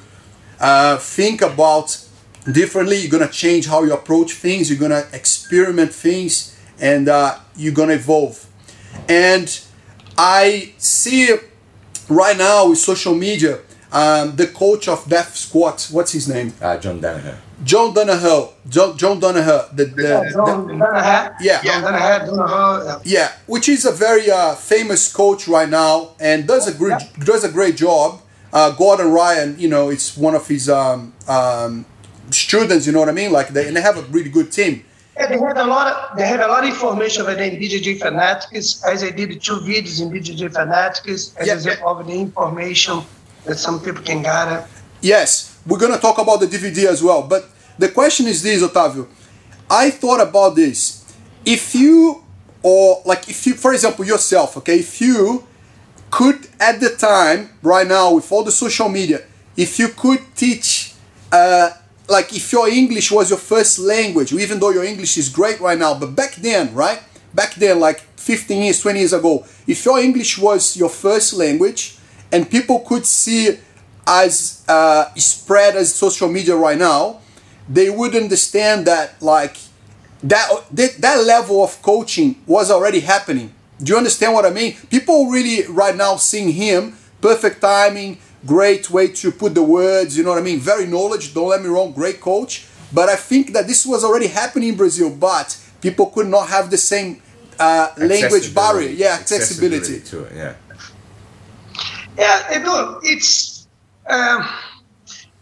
[0.58, 2.04] uh, think about
[2.50, 2.96] differently.
[2.96, 4.70] You're gonna change how you approach things.
[4.70, 8.46] You're gonna experiment things, and uh, you're gonna evolve.
[9.08, 9.60] And
[10.16, 11.34] I see
[12.08, 13.60] right now with social media
[13.92, 15.82] um, the coach of Death Squad.
[15.90, 16.52] What's his name?
[16.60, 17.38] Uh, John Danaher.
[17.62, 18.52] John Danaher.
[18.68, 19.74] John, John Danaher.
[19.74, 21.34] The, the, yeah, John the.
[21.40, 21.60] Yeah.
[21.60, 23.00] Danaher.
[23.04, 27.24] Yeah, which is a very uh, famous coach right now and does a great yeah.
[27.24, 28.20] does a great job.
[28.52, 31.84] Uh, Gordon Ryan, you know, it's one of his um, um,
[32.30, 32.86] students.
[32.86, 33.32] You know what I mean?
[33.32, 34.84] Like they and they have a really good team.
[35.16, 38.00] Yeah, they had a lot of they had a lot of information about the BJJ
[38.00, 43.00] fanatics, as I did two videos in BJJ fanatics, as yeah, of the information
[43.44, 44.66] that some people can gather.
[45.00, 47.22] Yes, we're gonna talk about the DVD as well.
[47.22, 47.48] But
[47.78, 49.06] the question is this, Otavio.
[49.70, 51.04] I thought about this.
[51.44, 52.22] If you
[52.62, 55.44] or like if you for example yourself, okay, if you
[56.10, 59.22] could at the time, right now, with all the social media,
[59.56, 60.94] if you could teach
[61.32, 61.70] uh,
[62.08, 65.78] like if your English was your first language, even though your English is great right
[65.78, 67.02] now, but back then, right?
[67.32, 71.96] Back then, like 15 years, 20 years ago, if your English was your first language
[72.30, 73.58] and people could see
[74.06, 77.20] as uh, spread as social media right now,
[77.68, 79.56] they would understand that like
[80.22, 83.52] that, that that level of coaching was already happening.
[83.82, 84.76] Do you understand what I mean?
[84.90, 90.22] People really right now seeing him, perfect timing, great way to put the words, you
[90.22, 90.60] know what I mean?
[90.60, 92.66] Very knowledge, don't let me wrong, great coach.
[92.92, 96.70] But I think that this was already happening in Brazil, but people could not have
[96.70, 97.20] the same
[97.58, 98.90] uh, language barrier.
[98.90, 99.96] Yeah, accessibility.
[99.96, 100.10] accessibility.
[100.10, 100.54] to it, yeah.
[102.16, 103.53] Yeah, it, it's
[104.08, 104.46] um,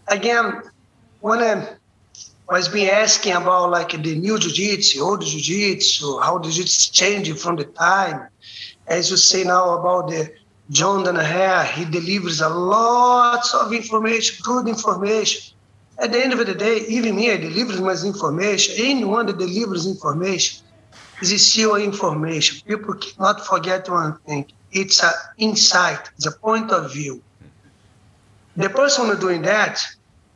[0.09, 0.62] again
[1.20, 1.77] when I
[2.48, 7.57] was being asking about like the new jiu-jitsu, old jiu-jitsu, how the jiu-jitsu changing from
[7.57, 8.29] the time.
[8.87, 10.33] As you say now about the
[10.70, 15.55] John Danaher, he delivers a lot of information, good information.
[15.98, 18.75] At the end of the day, even me, I deliver my information.
[18.79, 20.64] Anyone that delivers information
[21.20, 22.61] is still information.
[22.66, 24.46] People cannot forget one thing.
[24.72, 27.22] It's an insight, it's a point of view.
[28.56, 29.80] The person doing that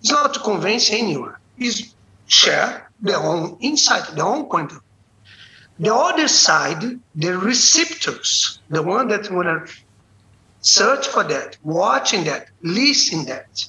[0.02, 1.34] is not to convince anyone.
[1.58, 1.94] Is
[2.26, 4.80] share their own insight, their own point of view.
[5.78, 6.82] The other side,
[7.14, 9.72] the receptors, the one that want to
[10.60, 13.64] search for that, watching that, listening that.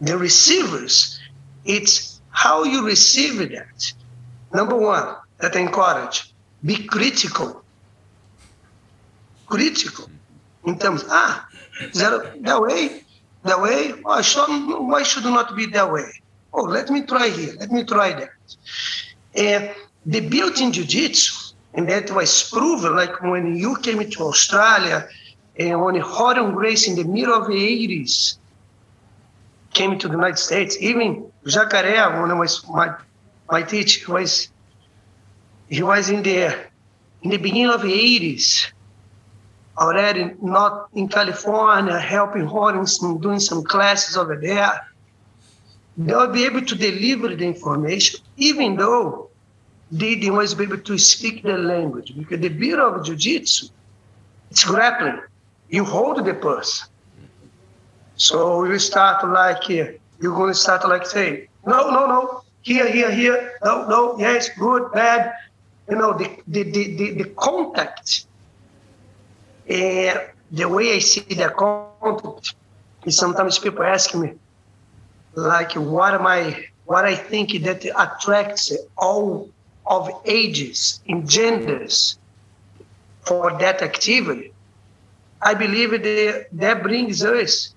[0.00, 1.18] The receivers,
[1.64, 3.92] it's how you receive that.
[4.52, 7.62] Number one, that I encourage, be critical.
[9.46, 10.10] Critical
[10.66, 11.48] in terms, ah,
[11.80, 13.02] is that that way?
[13.46, 13.90] That way?
[13.90, 14.48] Why should,
[14.90, 16.10] why should not be that way?
[16.52, 17.54] Oh, let me try here.
[17.58, 18.30] Let me try that.
[19.34, 19.70] And
[20.04, 25.08] the built-in jiu-jitsu, and that was proven, like when you came to Australia,
[25.58, 28.38] and when Rorion Gracie in the middle of the 80s
[29.74, 32.94] came to the United States, even Jacaré, when I was my,
[33.50, 34.48] my teacher, was
[35.68, 36.56] he was in the
[37.22, 38.70] in the beginning of the 80s,
[39.78, 44.80] already not in California, helping Rorion doing some classes over there.
[45.96, 49.30] They'll be able to deliver the information, even though
[49.90, 52.14] they didn't always be able to speak the language.
[52.16, 53.68] Because the beauty of jiu-jitsu,
[54.50, 55.20] it's grappling
[55.68, 56.86] you hold the purse.
[58.16, 62.90] So you start like uh, you're going to start like say, no, no, no, here,
[62.90, 65.32] here, here, no, no, yes, good, bad.
[65.90, 68.26] You know, the the the, the, the contact,
[69.70, 70.18] uh,
[70.50, 72.54] the way I see the content
[73.04, 74.34] is sometimes people ask me,
[75.34, 79.50] like, what am I, what I think that attracts all
[79.86, 82.18] of ages and genders
[83.24, 84.52] for that activity
[85.42, 87.74] I believe that, that brings us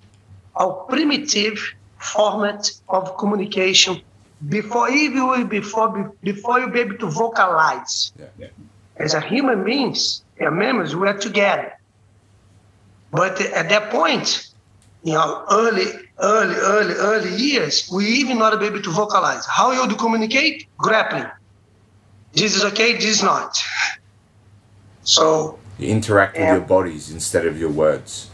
[0.56, 1.60] a primitive
[1.98, 4.02] format of communication
[4.48, 8.14] before even before before you be able to vocalize.
[8.18, 8.48] Yeah, yeah.
[8.98, 11.74] As a human beings, and members, we are together.
[13.12, 14.50] But at that point,
[15.04, 15.86] in our early,
[16.20, 19.46] early, early, early years, we even not be able to vocalize.
[19.46, 20.68] How you do communicate?
[20.78, 21.26] Grappling.
[22.34, 23.58] This is okay, this is not.
[25.04, 28.30] So you interact with your bodies instead of your words.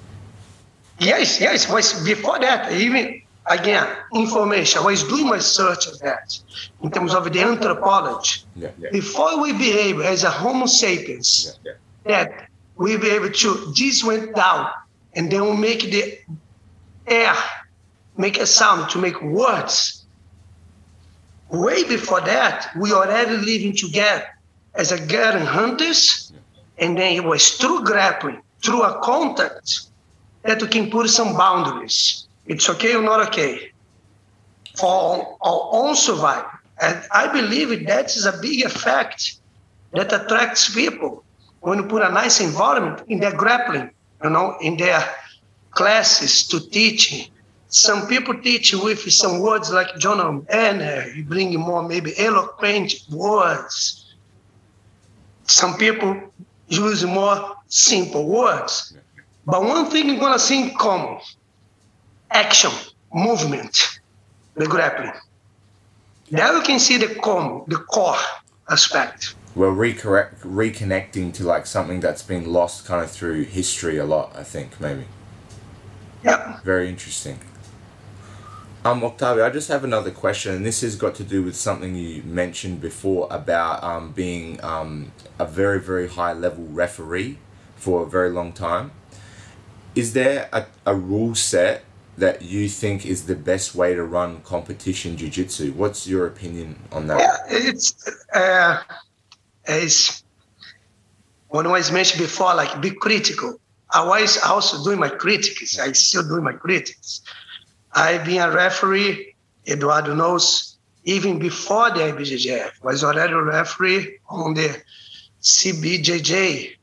[1.00, 1.70] Yes, yes.
[1.72, 4.82] Was before that, even again, information.
[4.82, 6.38] I was doing my search of that
[6.82, 8.42] in terms of the anthropology.
[8.56, 8.90] Yeah, yeah.
[8.92, 11.74] Before we behave as a Homo sapiens, yeah,
[12.06, 14.70] that we be able to, this went down,
[15.14, 16.20] and then we make the
[17.08, 17.36] air
[18.18, 20.06] make a sound to make words.
[21.50, 24.26] Way before that, we already living together
[24.74, 26.26] as a girl and hunters
[26.78, 29.88] and then it was through grappling, through a contact,
[30.44, 32.28] that we can put some boundaries.
[32.46, 33.72] It's okay or not okay
[34.78, 36.50] for our own survival.
[36.82, 39.40] And I believe that is a big effect
[39.94, 41.24] that attracts people
[41.66, 43.90] when you put a nice environment in their grappling,
[44.24, 45.04] you know, in their
[45.72, 47.32] classes to teach.
[47.70, 54.14] Some people teach with some words like John Danaher, you bring more maybe eloquent words.
[55.46, 56.32] Some people
[56.68, 58.96] use more simple words.
[59.48, 61.20] But one thing you're gonna see in common:
[62.30, 62.72] action,
[63.12, 64.00] movement,
[64.54, 65.14] the grappling.
[66.30, 68.18] There you can see the common, the core
[68.70, 69.34] aspect.
[69.56, 74.44] Recorrect, reconnecting to like something that's been lost kind of through history a lot, I
[74.44, 75.06] think, maybe.
[76.24, 76.60] Yeah.
[76.64, 77.40] Very interesting.
[78.84, 81.96] Um, Octavio, I just have another question, and this has got to do with something
[81.96, 87.40] you mentioned before about um, being um, a very, very high level referee
[87.78, 88.92] for a very long time.
[89.96, 91.84] Is there a, a rule set
[92.18, 95.72] that you think is the best way to run competition jiu-jitsu?
[95.74, 97.20] What's your opinion on that?
[97.20, 98.84] Yeah, it's uh,
[99.68, 100.24] as
[101.48, 103.60] one was mentioned before, like be critical.
[103.92, 105.80] I was also doing my critics.
[105.80, 107.22] I still doing my critics.
[107.94, 109.36] I've been a referee,
[109.68, 114.82] Eduardo knows, even before the IBJJF, was already a referee on the
[115.42, 116.76] CBJJ,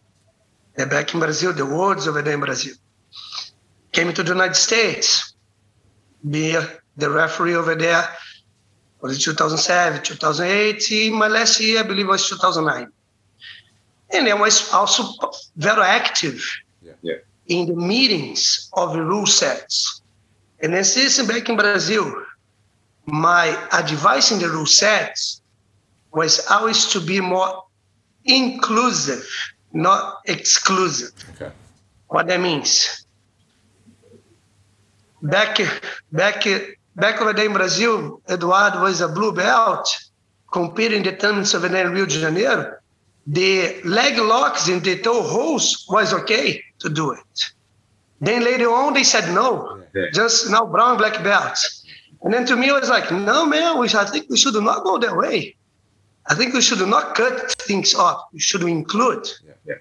[0.89, 2.74] back in Brazil, the worlds over there in Brazil.
[3.91, 5.35] Came to the United States,
[6.28, 6.57] be
[6.97, 8.09] the referee over there
[9.03, 11.12] was 2007, 2008.
[11.12, 12.90] My last year, I believe, was 2009.
[14.14, 15.03] And I was also
[15.57, 16.44] very active
[16.82, 16.92] yeah.
[17.03, 17.14] Yeah.
[17.48, 20.03] in the meetings of the rule sets.
[20.61, 22.14] And then since back in Brazil,
[23.07, 25.42] my advice in the rule sets
[26.12, 27.64] was always to be more
[28.24, 29.26] inclusive,
[29.72, 31.12] not exclusive.
[31.34, 31.53] Okay.
[32.09, 33.07] What that means.
[35.22, 35.59] Back
[36.12, 36.46] back
[36.97, 39.88] back over there in Brazil, Eduardo was a blue belt
[40.53, 42.76] competing in the tournaments over there in Rio de Janeiro.
[43.26, 47.53] The leg locks and the toe holds was okay to do it.
[48.20, 50.07] Then later on, they said no, yeah.
[50.12, 51.84] just now brown black belts.
[52.22, 54.84] And then to me, it was like, no, man, we, I think we should not
[54.84, 55.57] go that way.
[56.26, 58.28] I think we should not cut things off.
[58.32, 59.28] We should include.
[59.45, 59.53] Yeah.
[59.66, 59.74] Yeah.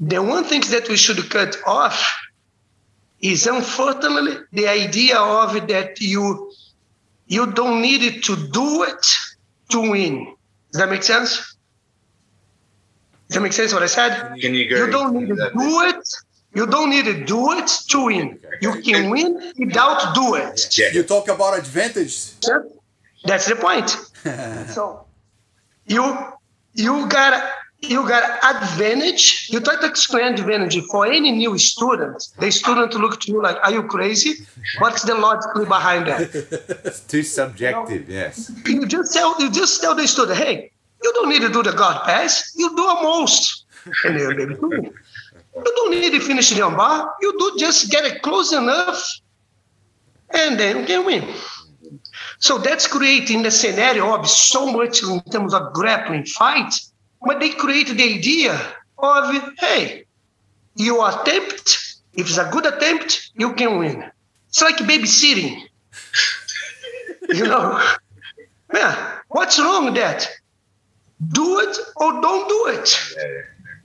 [0.00, 2.14] The one thing that we should cut off
[3.22, 6.52] is unfortunately the idea of that you
[7.26, 9.06] you don't need it to do it
[9.70, 10.34] to win.
[10.72, 11.56] Does that make sense?
[13.28, 14.34] Does that make sense what I said?
[14.40, 16.08] Can you, you don't need to do it.
[16.54, 18.38] You don't need to do it to win.
[18.60, 20.76] You can win without do it.
[20.92, 22.32] You talk about advantage.
[23.24, 23.88] That's the point.
[24.68, 25.06] so
[25.86, 26.04] you
[26.74, 27.42] you got
[27.82, 29.48] you got advantage.
[29.50, 32.28] You try to explain advantage for any new student.
[32.38, 34.46] The student look to you like, "Are you crazy?
[34.78, 36.20] What's the logic behind that?"
[36.84, 38.08] it's too subjective.
[38.08, 38.20] You know?
[38.20, 38.52] Yes.
[38.66, 40.70] You just tell you just tell the student, "Hey,
[41.02, 42.52] you don't need to do the guard pass.
[42.56, 43.64] You do a most."
[44.04, 44.94] And they maybe do.
[45.56, 47.14] You don't need to finish the bar.
[47.20, 49.02] You do just get it close enough,
[50.30, 51.24] and then you can win.
[52.38, 56.72] So that's creating the scenario of so much in terms of grappling fight
[57.24, 58.60] but they create the idea
[58.98, 60.04] of, hey,
[60.76, 64.10] you attempt, if it's a good attempt, you can win.
[64.48, 65.62] It's like babysitting.
[67.28, 67.80] you know?
[68.72, 68.96] Man,
[69.28, 70.28] what's wrong with that?
[71.32, 72.98] Do it or don't do it.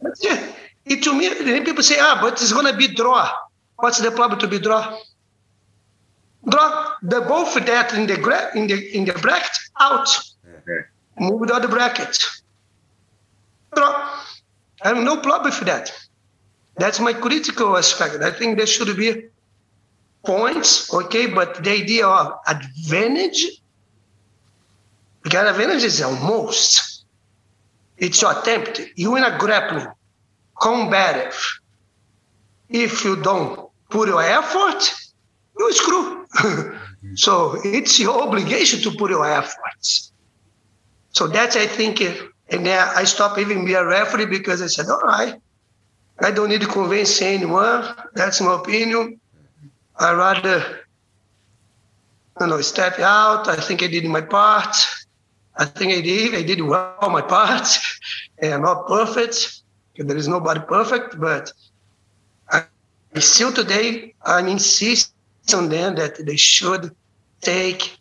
[0.02, 0.56] That's it.
[0.86, 3.32] it to me, then people say, ah, but it's going to be draw.
[3.78, 4.98] What's the problem to be draw?
[6.50, 10.10] Draw the both that in the gra- in the in the bracket out.
[11.20, 12.18] Move the other bracket.
[13.76, 15.92] I have no problem with that.
[16.78, 18.22] That's my critical aspect.
[18.24, 19.26] I think there should be
[20.26, 23.62] points, okay, but the idea of advantage,
[25.24, 27.06] because advantage is almost,
[27.98, 28.82] it's your attempt.
[28.96, 29.88] You in a grappling,
[30.60, 31.60] combative.
[32.70, 34.94] If you don't put your effort,
[35.58, 36.28] you screw.
[37.16, 40.12] so it's your obligation to put your efforts.
[41.12, 42.02] So that's, I think,
[42.50, 45.36] and then I stopped even being a referee because I said, all right,
[46.20, 47.84] I don't need to convince anyone.
[48.14, 49.20] That's my opinion.
[50.00, 50.64] I rather,
[52.40, 53.48] you know, step out.
[53.48, 54.76] I think I did my part.
[55.58, 56.36] I think I did.
[56.36, 57.68] I did well my part.
[58.40, 59.62] and I'm not perfect.
[59.98, 61.52] There is nobody perfect, but
[62.52, 62.64] I
[63.20, 65.12] still today I'm insisting
[65.54, 66.96] on them that they should
[67.42, 67.98] take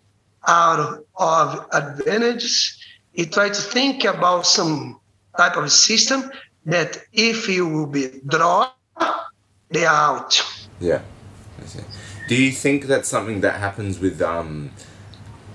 [0.47, 2.79] out of advantages
[3.17, 5.01] he tried to think about some
[5.37, 6.31] type of system
[6.67, 8.71] that if you will be draw,
[9.71, 10.41] they are out.
[10.79, 11.01] Yeah.
[12.29, 14.71] Do you think that's something that happens with um,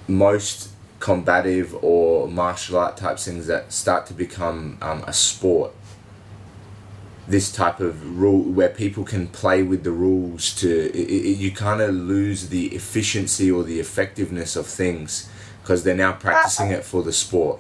[0.07, 5.74] most combative or martial art type things that start to become um, a sport?
[7.28, 11.51] This type of rule where people can play with the rules to it, it, you
[11.51, 15.30] kind of lose the efficiency or the effectiveness of things
[15.72, 17.57] because they're now practicing it for the sport.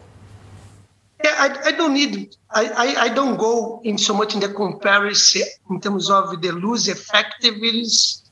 [1.23, 4.49] Yeah, I, I don't need, I, I, I don't go in so much in the
[4.49, 8.29] comparison in terms of the lose effectiveness,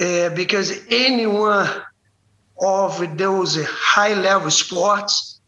[0.00, 1.68] uh, because anyone
[2.62, 5.40] of those high level sports,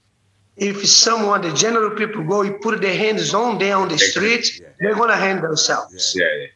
[0.56, 4.60] if someone, the general people go, you put their hands on them on the street,
[4.60, 4.68] yeah.
[4.80, 6.14] they're going to handle themselves.
[6.14, 6.46] Yeah, yeah.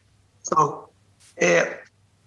[0.43, 0.89] So,
[1.41, 1.65] uh,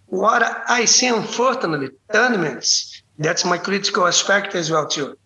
[0.06, 5.16] what I see, unfortunately, tournaments, that's my critical aspect as well too.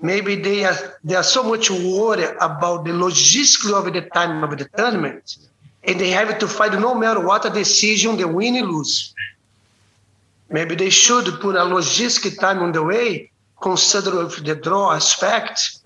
[0.00, 4.58] Maybe they are they are so much worried about the logistics of the time of
[4.58, 5.38] the tournament,
[5.84, 9.14] and they have to fight no matter what a decision they win or lose.
[10.50, 13.30] Maybe they should put a logistic time on the way,
[13.60, 15.78] consider the draw aspect,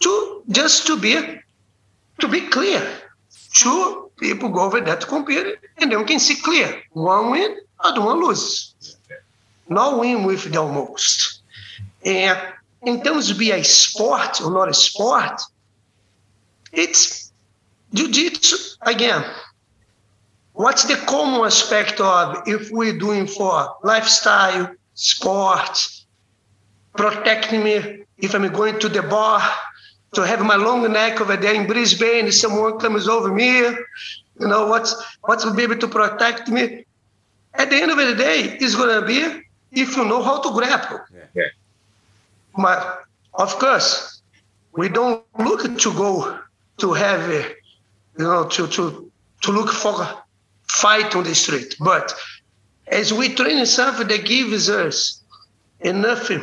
[0.00, 1.14] to just to be
[2.20, 2.82] to be clear.
[3.54, 6.80] Two people go over that compete, and then we can see clear.
[6.92, 8.95] One win, other one loses
[9.68, 11.42] not win with the almost.
[12.04, 12.38] And
[12.82, 15.40] in terms of be a sport or not a sport,
[16.72, 17.32] it's
[17.94, 19.24] jiu-jitsu again.
[20.52, 26.06] What's the common aspect of if we're doing for lifestyle, sports,
[26.94, 29.42] protecting me if I'm going to the bar
[30.14, 34.48] to have my long neck over there in Brisbane, if someone comes over me, you
[34.48, 36.84] know, what's what's will be able to protect me?
[37.54, 39.42] At the end of the day, it's gonna be
[39.76, 41.00] if you know how to grapple.
[41.34, 41.44] Yeah.
[42.56, 43.04] But
[43.34, 44.22] of course,
[44.72, 46.38] we don't look to go
[46.78, 47.48] to have, uh,
[48.18, 49.10] you know, to to
[49.42, 49.94] to look for
[50.68, 51.76] fight on the street.
[51.78, 52.14] But
[52.88, 55.22] as we train something that gives us
[55.80, 56.40] enough uh,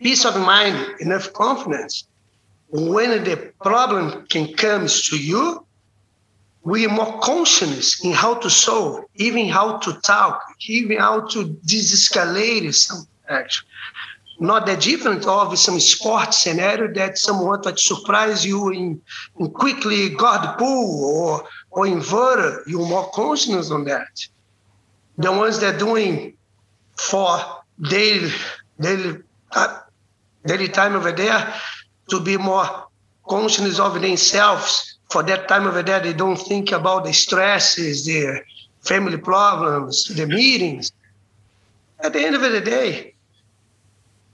[0.00, 2.06] peace of mind, enough confidence,
[2.68, 5.65] when the problem can comes to you,
[6.66, 11.44] we are more conscious in how to solve, even how to talk, even how to
[11.64, 13.64] de-escalate some action.
[14.40, 19.00] Not that different of some sports scenario that someone to surprise you in,
[19.38, 22.58] in quickly guard pull or or inverter.
[22.66, 24.26] You're more conscious on that.
[25.18, 26.36] The ones that doing
[26.96, 27.38] for
[27.88, 28.32] daily
[28.80, 29.18] daily
[29.52, 29.78] uh,
[30.44, 31.54] daily time over there
[32.10, 32.88] to be more
[33.28, 38.42] conscious of themselves for that time over there, they don't think about the stresses, the
[38.80, 40.92] family problems, the meetings.
[42.00, 43.14] At the end of the day,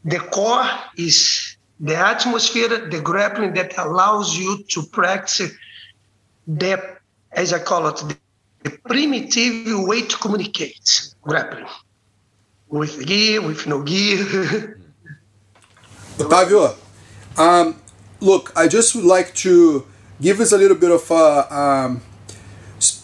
[0.05, 5.53] the core is the atmosphere, the grappling that allows you to practice
[6.47, 6.97] the,
[7.33, 8.03] as I call it,
[8.63, 11.67] the primitive way to communicate grappling
[12.69, 14.79] with gear, with no gear.
[16.19, 16.77] Otavio,
[17.39, 17.81] um,
[18.21, 19.87] look, I just would like to
[20.23, 22.01] give us a little bit of uh, um,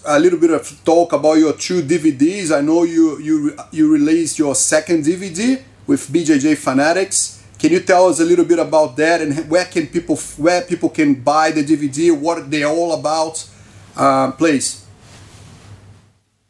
[0.06, 2.56] a little bit of talk about your two DVDs.
[2.56, 7.34] I know you you you released your second DVD with BJJ Fanatics.
[7.58, 10.88] Can you tell us a little bit about that and where can people where people
[10.88, 12.16] can buy the DVD?
[12.16, 13.44] What they're all about,
[13.96, 14.86] uh, please.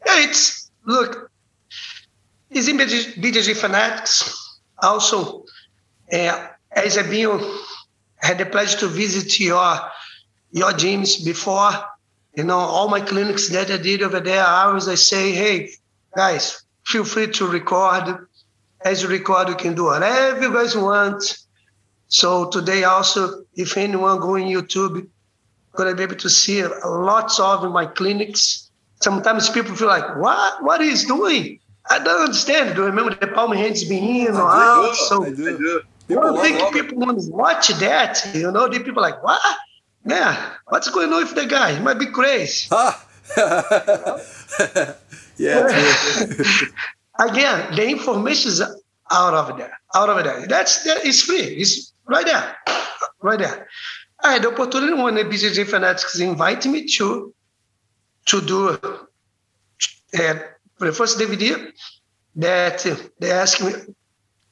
[0.05, 1.31] It's look,
[2.51, 4.59] it's in BJJ Fanatics.
[4.81, 5.45] Also,
[6.13, 7.41] uh, as I've been
[8.17, 9.79] had the pleasure to visit your
[10.51, 11.71] your gyms before.
[12.35, 15.69] You know, all my clinics that I did over there, I always I say, hey,
[16.15, 18.27] guys, feel free to record.
[18.85, 21.37] As you record, you can do whatever you guys want.
[22.07, 25.07] So today also, if anyone go on YouTube,
[25.75, 28.71] gonna be able to see lots of my clinics.
[29.01, 30.63] Sometimes people feel like, what?
[30.63, 31.59] What is doing?
[31.89, 32.75] I don't understand.
[32.75, 34.95] Do you remember the palm hands being in or out?
[34.95, 35.81] So I do.
[36.09, 38.25] I don't think people want to watch that.
[38.33, 39.41] You know, the people like, what?
[40.09, 41.75] Yeah, what's going on with the guy?
[41.75, 42.67] He might be crazy.
[42.71, 43.05] Ah.
[45.37, 45.67] yeah.
[47.19, 48.61] Again, the information is
[49.11, 50.47] out of there, out of there.
[50.47, 51.41] That's that is free.
[51.61, 52.55] It's right there,
[53.21, 53.67] right there.
[54.23, 57.33] I had the opportunity when the BJJ Fanatics invited me to
[58.27, 58.79] to do uh,
[60.79, 61.71] the first DVD
[62.35, 62.85] that
[63.19, 63.73] they asked me.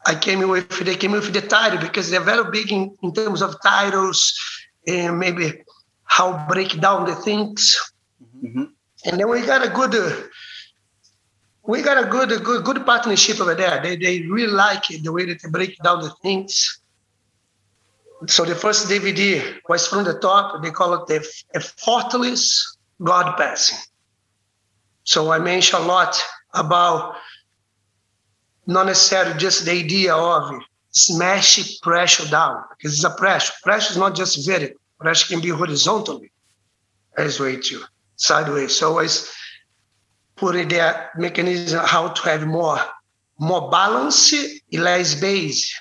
[0.05, 3.41] I came with they came with the title because they're very big in, in terms
[3.41, 4.38] of titles
[4.88, 5.63] and maybe
[6.03, 7.79] how break down the things.
[8.43, 8.63] Mm-hmm.
[9.05, 10.15] And then we got a good, uh,
[11.63, 13.81] we got a good, good, good partnership over there.
[13.83, 16.79] They, they really like it, the way that they break down the things.
[18.25, 20.63] So the first DVD was from the top.
[20.63, 23.77] They call it the effortless guard passing.
[25.03, 26.19] So I mentioned a lot
[26.53, 27.15] about
[28.65, 30.59] not necessarily just the idea of
[30.91, 33.53] smash pressure down because it's a pressure.
[33.63, 34.79] Pressure is not just vertical.
[34.99, 36.31] Pressure can be horizontally
[37.17, 37.83] as way to
[38.15, 38.75] sideways.
[38.75, 39.31] So always
[40.35, 42.79] putting that mechanism how to have more
[43.39, 44.33] more balance
[44.71, 45.79] less base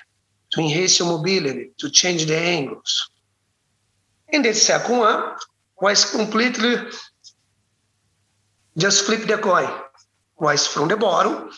[0.51, 3.09] to enhance your mobility, to change the angles.
[4.31, 5.33] And the second one
[5.81, 6.75] was completely
[8.77, 9.69] just flip the coin.
[10.39, 11.49] Was from the bottom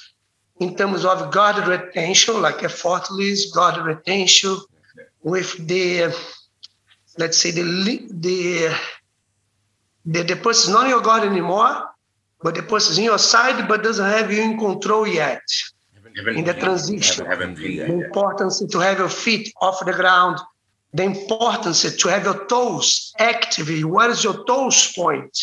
[0.60, 4.58] in terms of guard retention, like effortless guard retention,
[5.22, 6.14] with the
[7.18, 7.64] let's say the
[8.12, 8.76] the
[10.06, 11.90] the, the person not your guard anymore,
[12.42, 15.42] but the person is in your side but doesn't have you in control yet.
[16.36, 20.38] in the transition, the importance to have your feet off the ground,
[20.94, 23.68] the importance to have your toes active.
[23.86, 25.36] Where is your toes point?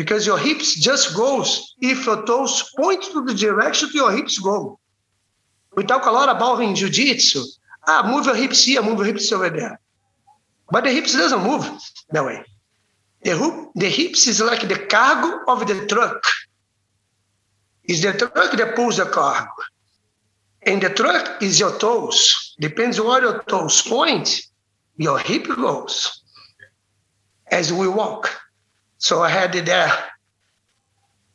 [0.00, 4.78] Because your hips just goes if your toes point to the direction your hips go.
[5.76, 7.42] We talk a lot about in jiu-jitsu.
[7.86, 9.78] Ah, move your hips here, move your hips over there.
[10.70, 11.70] But the hips doesn't move
[12.12, 12.42] that way.
[13.24, 16.24] The, hoop, the hips is like the cargo of the truck.
[17.84, 19.50] It's the truck that pulls the cargo.
[20.62, 22.56] And the truck is your toes.
[22.58, 24.46] Depends on where your toes point,
[24.96, 26.22] your hip goes
[27.48, 28.40] as we walk.
[29.00, 29.62] So I had the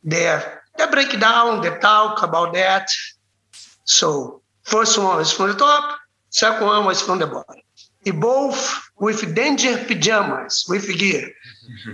[0.03, 0.45] the
[0.77, 2.87] the breakdown, the talk about that.
[3.85, 5.97] So first one was from the top,
[6.29, 7.61] second one was from the bottom.
[8.05, 8.59] We both
[8.99, 11.31] with danger pajamas with gear.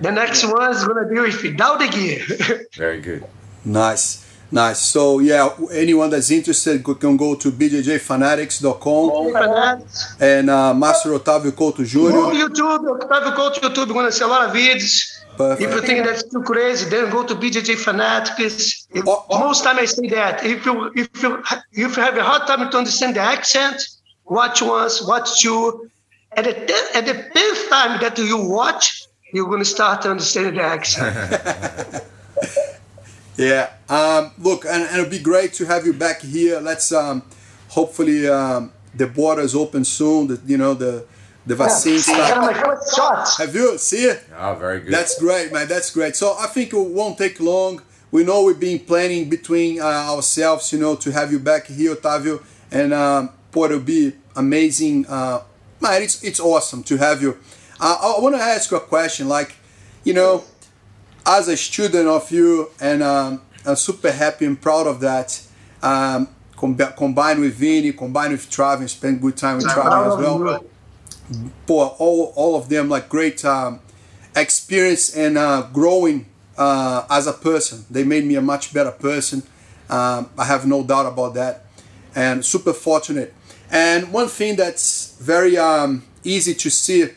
[0.02, 2.68] The next one is gonna be without the gear.
[2.76, 3.24] Very good.
[3.64, 4.21] Nice.
[4.52, 4.80] Nice.
[4.82, 9.84] So yeah, anyone that's interested can go to bjjfanatics.com
[10.20, 12.34] and uh, Master Otávio Couto Go Jr.
[12.36, 15.18] YouTube, Octavio Couto YouTube, gonna see a lot of videos.
[15.38, 15.62] Perfect.
[15.62, 18.88] If you think that's too crazy, then go to BJJ Fanatics.
[18.92, 19.40] If- Oh, oh.
[19.40, 20.44] Most time I say that.
[20.46, 21.42] If you if you
[21.72, 23.82] if you have a hard time to understand the accent,
[24.26, 25.90] watch once, watch two.
[26.34, 30.58] At the ten, at the tenth time that you watch, you're gonna start to understand
[30.58, 31.16] the accent.
[33.42, 33.70] Yeah.
[33.90, 36.60] Um, look, and, and it'd be great to have you back here.
[36.60, 37.24] Let's um,
[37.70, 40.28] hopefully um, the borders open soon.
[40.28, 41.06] The, you know the
[41.46, 42.56] the vaccine I got start.
[42.56, 43.38] my first shots.
[43.38, 44.24] Have you see it?
[44.38, 44.94] Oh, very good.
[44.94, 45.68] That's great, man.
[45.68, 46.16] That's great.
[46.16, 47.82] So I think it won't take long.
[48.12, 51.96] We know we've been planning between uh, ourselves, you know, to have you back here,
[51.96, 55.06] Otavio, and um, boy, it'll be amazing.
[55.08, 55.42] Uh,
[55.80, 57.38] man, it's it's awesome to have you.
[57.80, 59.56] Uh, I want to ask you a question, like,
[60.04, 60.44] you know,
[61.26, 65.42] as a student of you, and um, I'm super happy and proud of that.
[65.82, 70.66] Um, com- combined with Vini, combined with Travis, spend good time with Travis as well.
[71.66, 73.80] For all, all of them like great um,
[74.36, 76.26] experience and uh, growing
[76.58, 77.86] uh, as a person.
[77.90, 79.44] They made me a much better person.
[79.90, 81.66] Um, i have no doubt about that.
[82.16, 83.34] And super fortunate.
[83.70, 87.08] And one thing that's very um, easy to see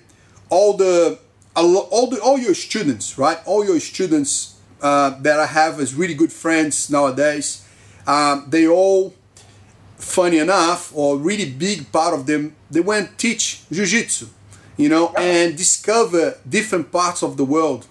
[0.48, 1.18] all the
[1.56, 6.14] all the all your students right all your students uh, that i have as really
[6.14, 7.66] good friends nowadays
[8.06, 9.14] um, they all
[10.04, 14.26] funny enough, or really big part of them, they went teach jiu-jitsu,
[14.76, 17.86] you know, and discover different parts of the world.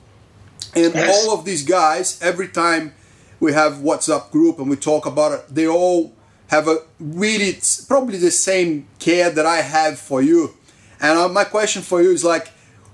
[0.76, 1.09] And Yes.
[1.26, 2.93] all of these guys, every time
[3.39, 6.14] we have WhatsApp group and we talk about it, they all
[6.47, 7.57] have a really
[7.88, 10.53] probably the same care that I have for you.
[11.01, 12.51] And uh, my question for you is like,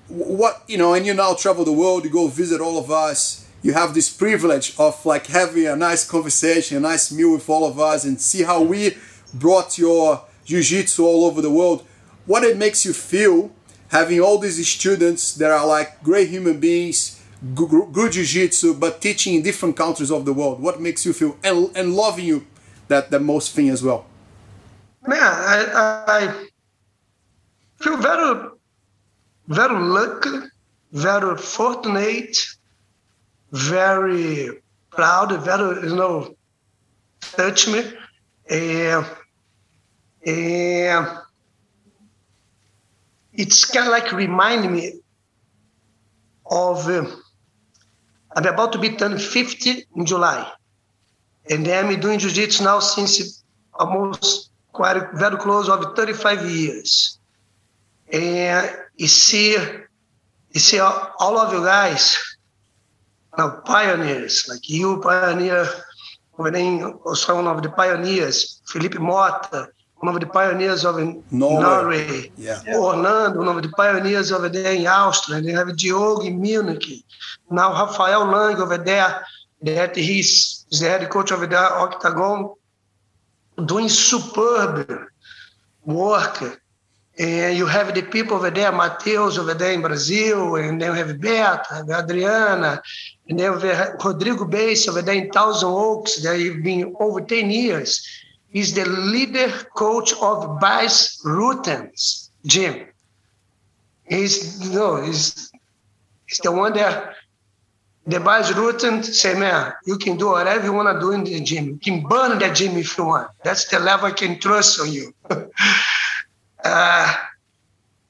[0.09, 3.47] what you know, and you now travel the world, you go visit all of us.
[3.61, 7.65] You have this privilege of like having a nice conversation, a nice meal with all
[7.65, 8.97] of us, and see how we
[9.33, 11.85] brought your jiu-jitsu all over the world.
[12.25, 13.51] What it makes you feel
[13.89, 17.21] having all these students that are like great human beings,
[17.55, 20.61] good, jiu-jitsu, but teaching in different countries of the world.
[20.61, 22.47] What makes you feel and, and loving you
[22.87, 24.05] that the most thing as well.
[25.05, 25.65] Man, I,
[26.07, 26.47] I
[27.81, 28.49] feel very,
[29.49, 30.47] very lucky,
[30.91, 32.37] very fortunate,
[33.51, 34.49] very
[34.91, 36.35] proud, very, you know,
[37.19, 37.83] touch me.
[38.49, 39.05] And,
[40.25, 41.07] and
[43.33, 44.93] it's kind of like remind me
[46.45, 47.05] of, uh,
[48.35, 50.51] I'm about to be turned 50 in July.
[51.49, 53.43] And I'm doing jiu-jitsu now since
[53.73, 57.17] almost quite very close of 35 years.
[58.13, 58.69] And
[58.99, 59.51] you see,
[60.51, 62.17] you see all, of you guys,
[63.37, 65.65] now pioneers, like you pioneer,
[66.37, 70.95] over there, also one of the pioneers, Felipe Mota, one of the pioneers of
[71.31, 71.61] Norway.
[71.61, 72.61] Norway, Yeah.
[72.75, 75.41] Orlando, one of the pioneers over there in Austria.
[75.41, 77.05] They have Diogo in Munich.
[77.49, 79.25] Now Rafael Lang over there,
[79.61, 82.53] that he's the head coach over there, Octagon,
[83.65, 85.07] doing superb
[85.85, 86.61] work.
[87.19, 90.97] And you have the people over there, Mateus over there in Brazil, and then you
[90.97, 92.81] have Beto, have Adriana,
[93.27, 97.19] and then we have Rodrigo Bass over there in Thousand Oaks, that have been over
[97.19, 98.07] 10 years.
[98.47, 102.87] He's the leader coach of Bas Ruten's gym.
[104.05, 105.51] He's, you know, he's,
[106.25, 107.15] he's the one that
[108.07, 111.41] the Bas Ruten say, man, you can do whatever you want to do in the
[111.41, 111.65] gym.
[111.65, 113.29] You can burn the gym if you want.
[113.43, 115.13] That's the level I can trust on you.
[116.63, 117.15] uh,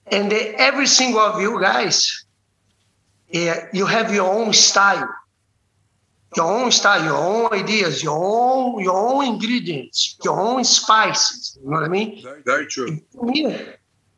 [0.08, 2.26] and every single of you guys,
[3.30, 5.08] yeah, you have your own style,
[6.36, 11.58] your own style, your own ideas, your own your own ingredients, your own spices.
[11.62, 12.24] You know what I mean?
[12.46, 13.00] Very true.
[13.14, 13.56] to me,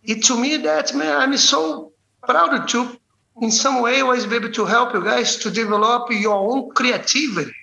[0.04, 1.92] it to me that man, I'm so
[2.24, 2.98] proud to,
[3.42, 7.56] in some way, always be able to help you guys to develop your own creativity,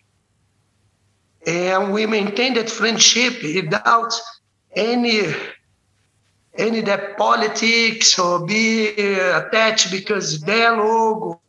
[1.47, 4.13] and we maintain that friendship without
[4.77, 5.35] any
[6.59, 11.41] any that politics or be attached because their logo,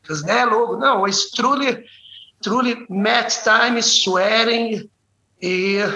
[0.00, 0.78] because their logo.
[0.78, 1.84] No, it's truly,
[2.42, 4.88] truly match time, swearing,
[5.42, 5.90] eh,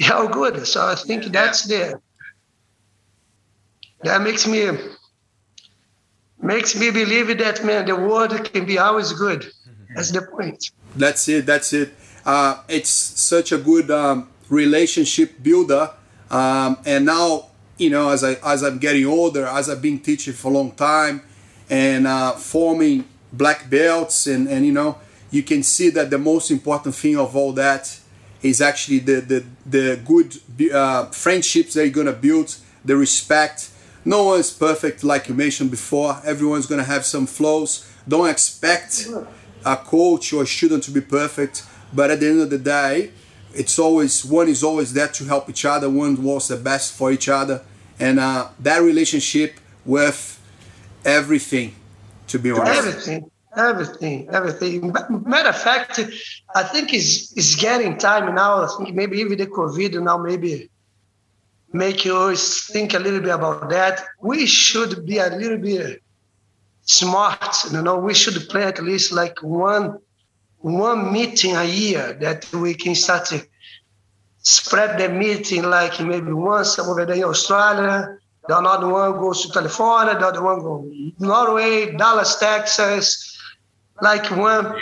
[0.00, 0.66] how good.
[0.66, 2.00] So I think that's the
[4.02, 4.70] that makes me
[6.40, 9.50] makes me believe that man the world can be always good.
[9.94, 10.70] That's the point.
[10.96, 11.46] That's it.
[11.46, 11.92] That's it.
[12.24, 15.90] Uh, it's such a good um, relationship builder,
[16.30, 17.46] um, and now
[17.76, 20.72] you know as I as I'm getting older, as I've been teaching for a long
[20.72, 21.22] time,
[21.70, 24.98] and uh, forming black belts, and and you know
[25.30, 27.98] you can see that the most important thing of all that
[28.42, 30.36] is actually the the the good
[30.72, 33.70] uh, friendships that you're gonna build, the respect.
[34.06, 36.20] No one's perfect, like you mentioned before.
[36.24, 37.90] Everyone's gonna have some flaws.
[38.06, 39.08] Don't expect
[39.64, 43.10] a coach or a student to be perfect, but at the end of the day,
[43.54, 45.88] it's always one is always there to help each other.
[45.88, 47.62] One wants the best for each other,
[47.98, 50.40] and uh, that relationship with
[51.04, 51.74] everything.
[52.28, 54.92] To be honest, everything, everything, everything.
[55.26, 56.00] Matter of fact,
[56.54, 58.64] I think it's it's getting time now.
[58.64, 60.70] I think maybe even the COVID now maybe
[61.72, 64.04] make you think a little bit about that.
[64.20, 66.02] We should be a little bit
[66.82, 67.56] smart.
[67.72, 69.98] You know, we should play at least like one
[70.64, 73.46] one meeting a year that we can start to
[74.38, 78.16] spread the meeting like maybe once over there in Australia,
[78.48, 83.38] the other one goes to California, the other one goes Norway, Dallas, Texas,
[84.00, 84.74] like one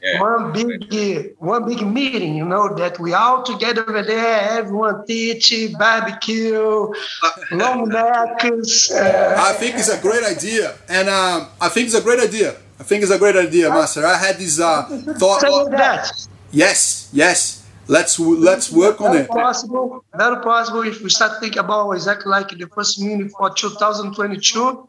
[0.00, 0.20] yeah.
[0.20, 5.52] one big one big meeting, you know, that we all together over there, everyone teach,
[5.76, 6.86] barbecue,
[7.50, 8.92] long necks.
[8.92, 12.54] Uh, I think it's a great idea, and um, I think it's a great idea.
[12.78, 14.04] I think it's a great idea, Master.
[14.04, 14.82] I had this uh,
[15.18, 15.40] thought.
[15.40, 16.10] Say that.
[16.50, 17.64] Yes, yes.
[17.86, 19.28] Let's let's work on it.
[19.28, 24.88] Possible, very possible if we start thinking about exactly like the first meeting for 2022.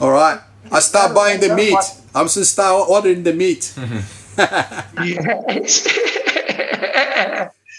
[0.00, 0.40] All right.
[0.70, 1.76] I start buying the meat.
[2.14, 3.74] I'm to start ordering the meat.
[5.04, 5.88] yes.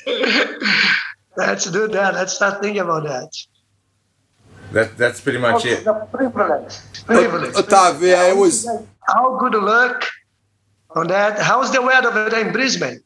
[1.35, 2.13] Let's do that.
[2.13, 3.31] Let's start thinking about that.
[4.73, 5.85] That that's pretty much it.
[5.85, 6.73] The privilege.
[7.05, 7.53] Privilege.
[7.53, 8.67] Otávio, yeah, it was.
[9.07, 10.03] How good luck
[10.95, 11.39] on that?
[11.39, 13.03] How's the weather over there in Brisbane?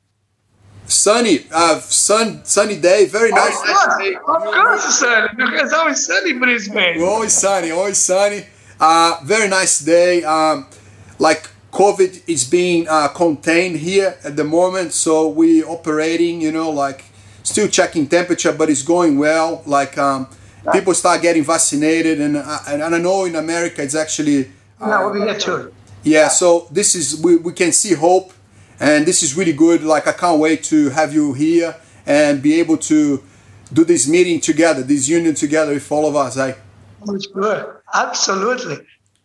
[0.85, 3.59] Sunny, uh, sun, sunny day, very nice.
[3.59, 5.27] Of course, of course, sunny.
[5.35, 7.01] Because always sunny in Brisbane.
[7.01, 8.45] Always sunny, always sunny.
[8.79, 10.23] Uh, very nice day.
[10.23, 10.67] Um,
[11.19, 16.39] like COVID is being uh, contained here at the moment, so we operating.
[16.39, 17.03] You know, like
[17.43, 19.63] still checking temperature, but it's going well.
[19.65, 20.29] Like um,
[20.71, 24.51] people start getting vaccinated, and uh, and I know in America it's actually.
[24.79, 25.73] Uh, no, we get too.
[26.03, 28.33] Yeah, so this is we, we can see hope,
[28.79, 29.83] and this is really good.
[29.83, 33.23] Like I can't wait to have you here and be able to
[33.73, 36.37] do this meeting together, this union together with all of us.
[36.37, 36.55] I.
[37.33, 37.65] Good.
[37.93, 38.77] Absolutely.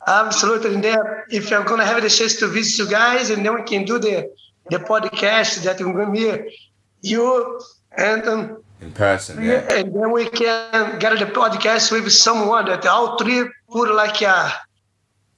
[0.07, 0.75] Absolutely.
[0.75, 0.99] And then
[1.31, 3.85] if you're going to have the chance to visit you guys, and then we can
[3.85, 4.33] do the,
[4.71, 6.59] the podcast that we're going to be
[7.03, 7.61] you
[7.97, 9.43] and um, in person.
[9.43, 9.73] Yeah.
[9.73, 14.53] And then we can get the podcast with someone that all three put like a,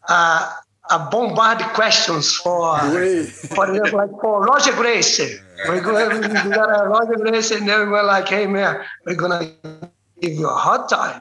[0.09, 0.49] a,
[0.91, 5.37] a bombard questions for, for example, like for Roger Gracie.
[5.69, 9.91] We're going to a Roger Gracie, and then we're like, hey, man, we're going to
[10.21, 11.21] give you a hard time.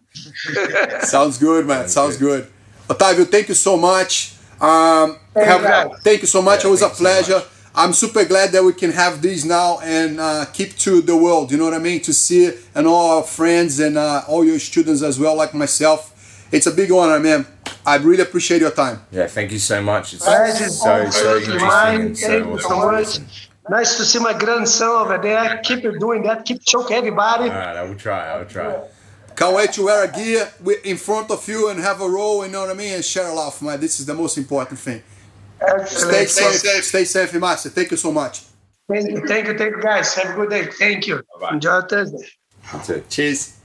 [1.02, 1.88] Sounds good, man.
[1.88, 2.48] Sounds good.
[2.88, 4.34] Otávio, thank you so much.
[4.60, 6.64] Um, have, thank you so much.
[6.64, 7.40] Yeah, it was a pleasure.
[7.40, 11.18] So I'm super glad that we can have these now and uh, keep to the
[11.18, 11.52] world.
[11.52, 12.02] You know what I mean?
[12.02, 16.12] To see and all our friends and uh, all your students as well, like myself.
[16.52, 17.48] It's a big honor, man.
[17.84, 19.02] I really appreciate your time.
[19.12, 20.14] Yeah, thank you so much.
[20.14, 22.16] It's so, so, so interesting.
[22.16, 23.50] so, so much.
[23.68, 25.60] Nice to see my grandson over there.
[25.64, 26.46] Keep doing that.
[26.46, 27.46] Keep choking everybody.
[27.46, 28.30] All right, I will try.
[28.30, 28.84] I will try.
[29.36, 30.48] Can't wait to wear a gear
[30.84, 33.30] in front of you and have a roll, you know what I mean, and share
[33.30, 33.80] a laugh, man.
[33.80, 35.02] This is the most important thing.
[35.86, 37.70] Stay safe, stay safe, Master.
[37.70, 38.42] Thank you so much.
[38.90, 40.14] Thank you, thank you, thank you, guys.
[40.16, 40.66] Have a good day.
[40.66, 41.18] Thank you.
[41.40, 41.54] Bye-bye.
[41.54, 42.28] Enjoy Thursday.
[43.10, 43.58] Cheers.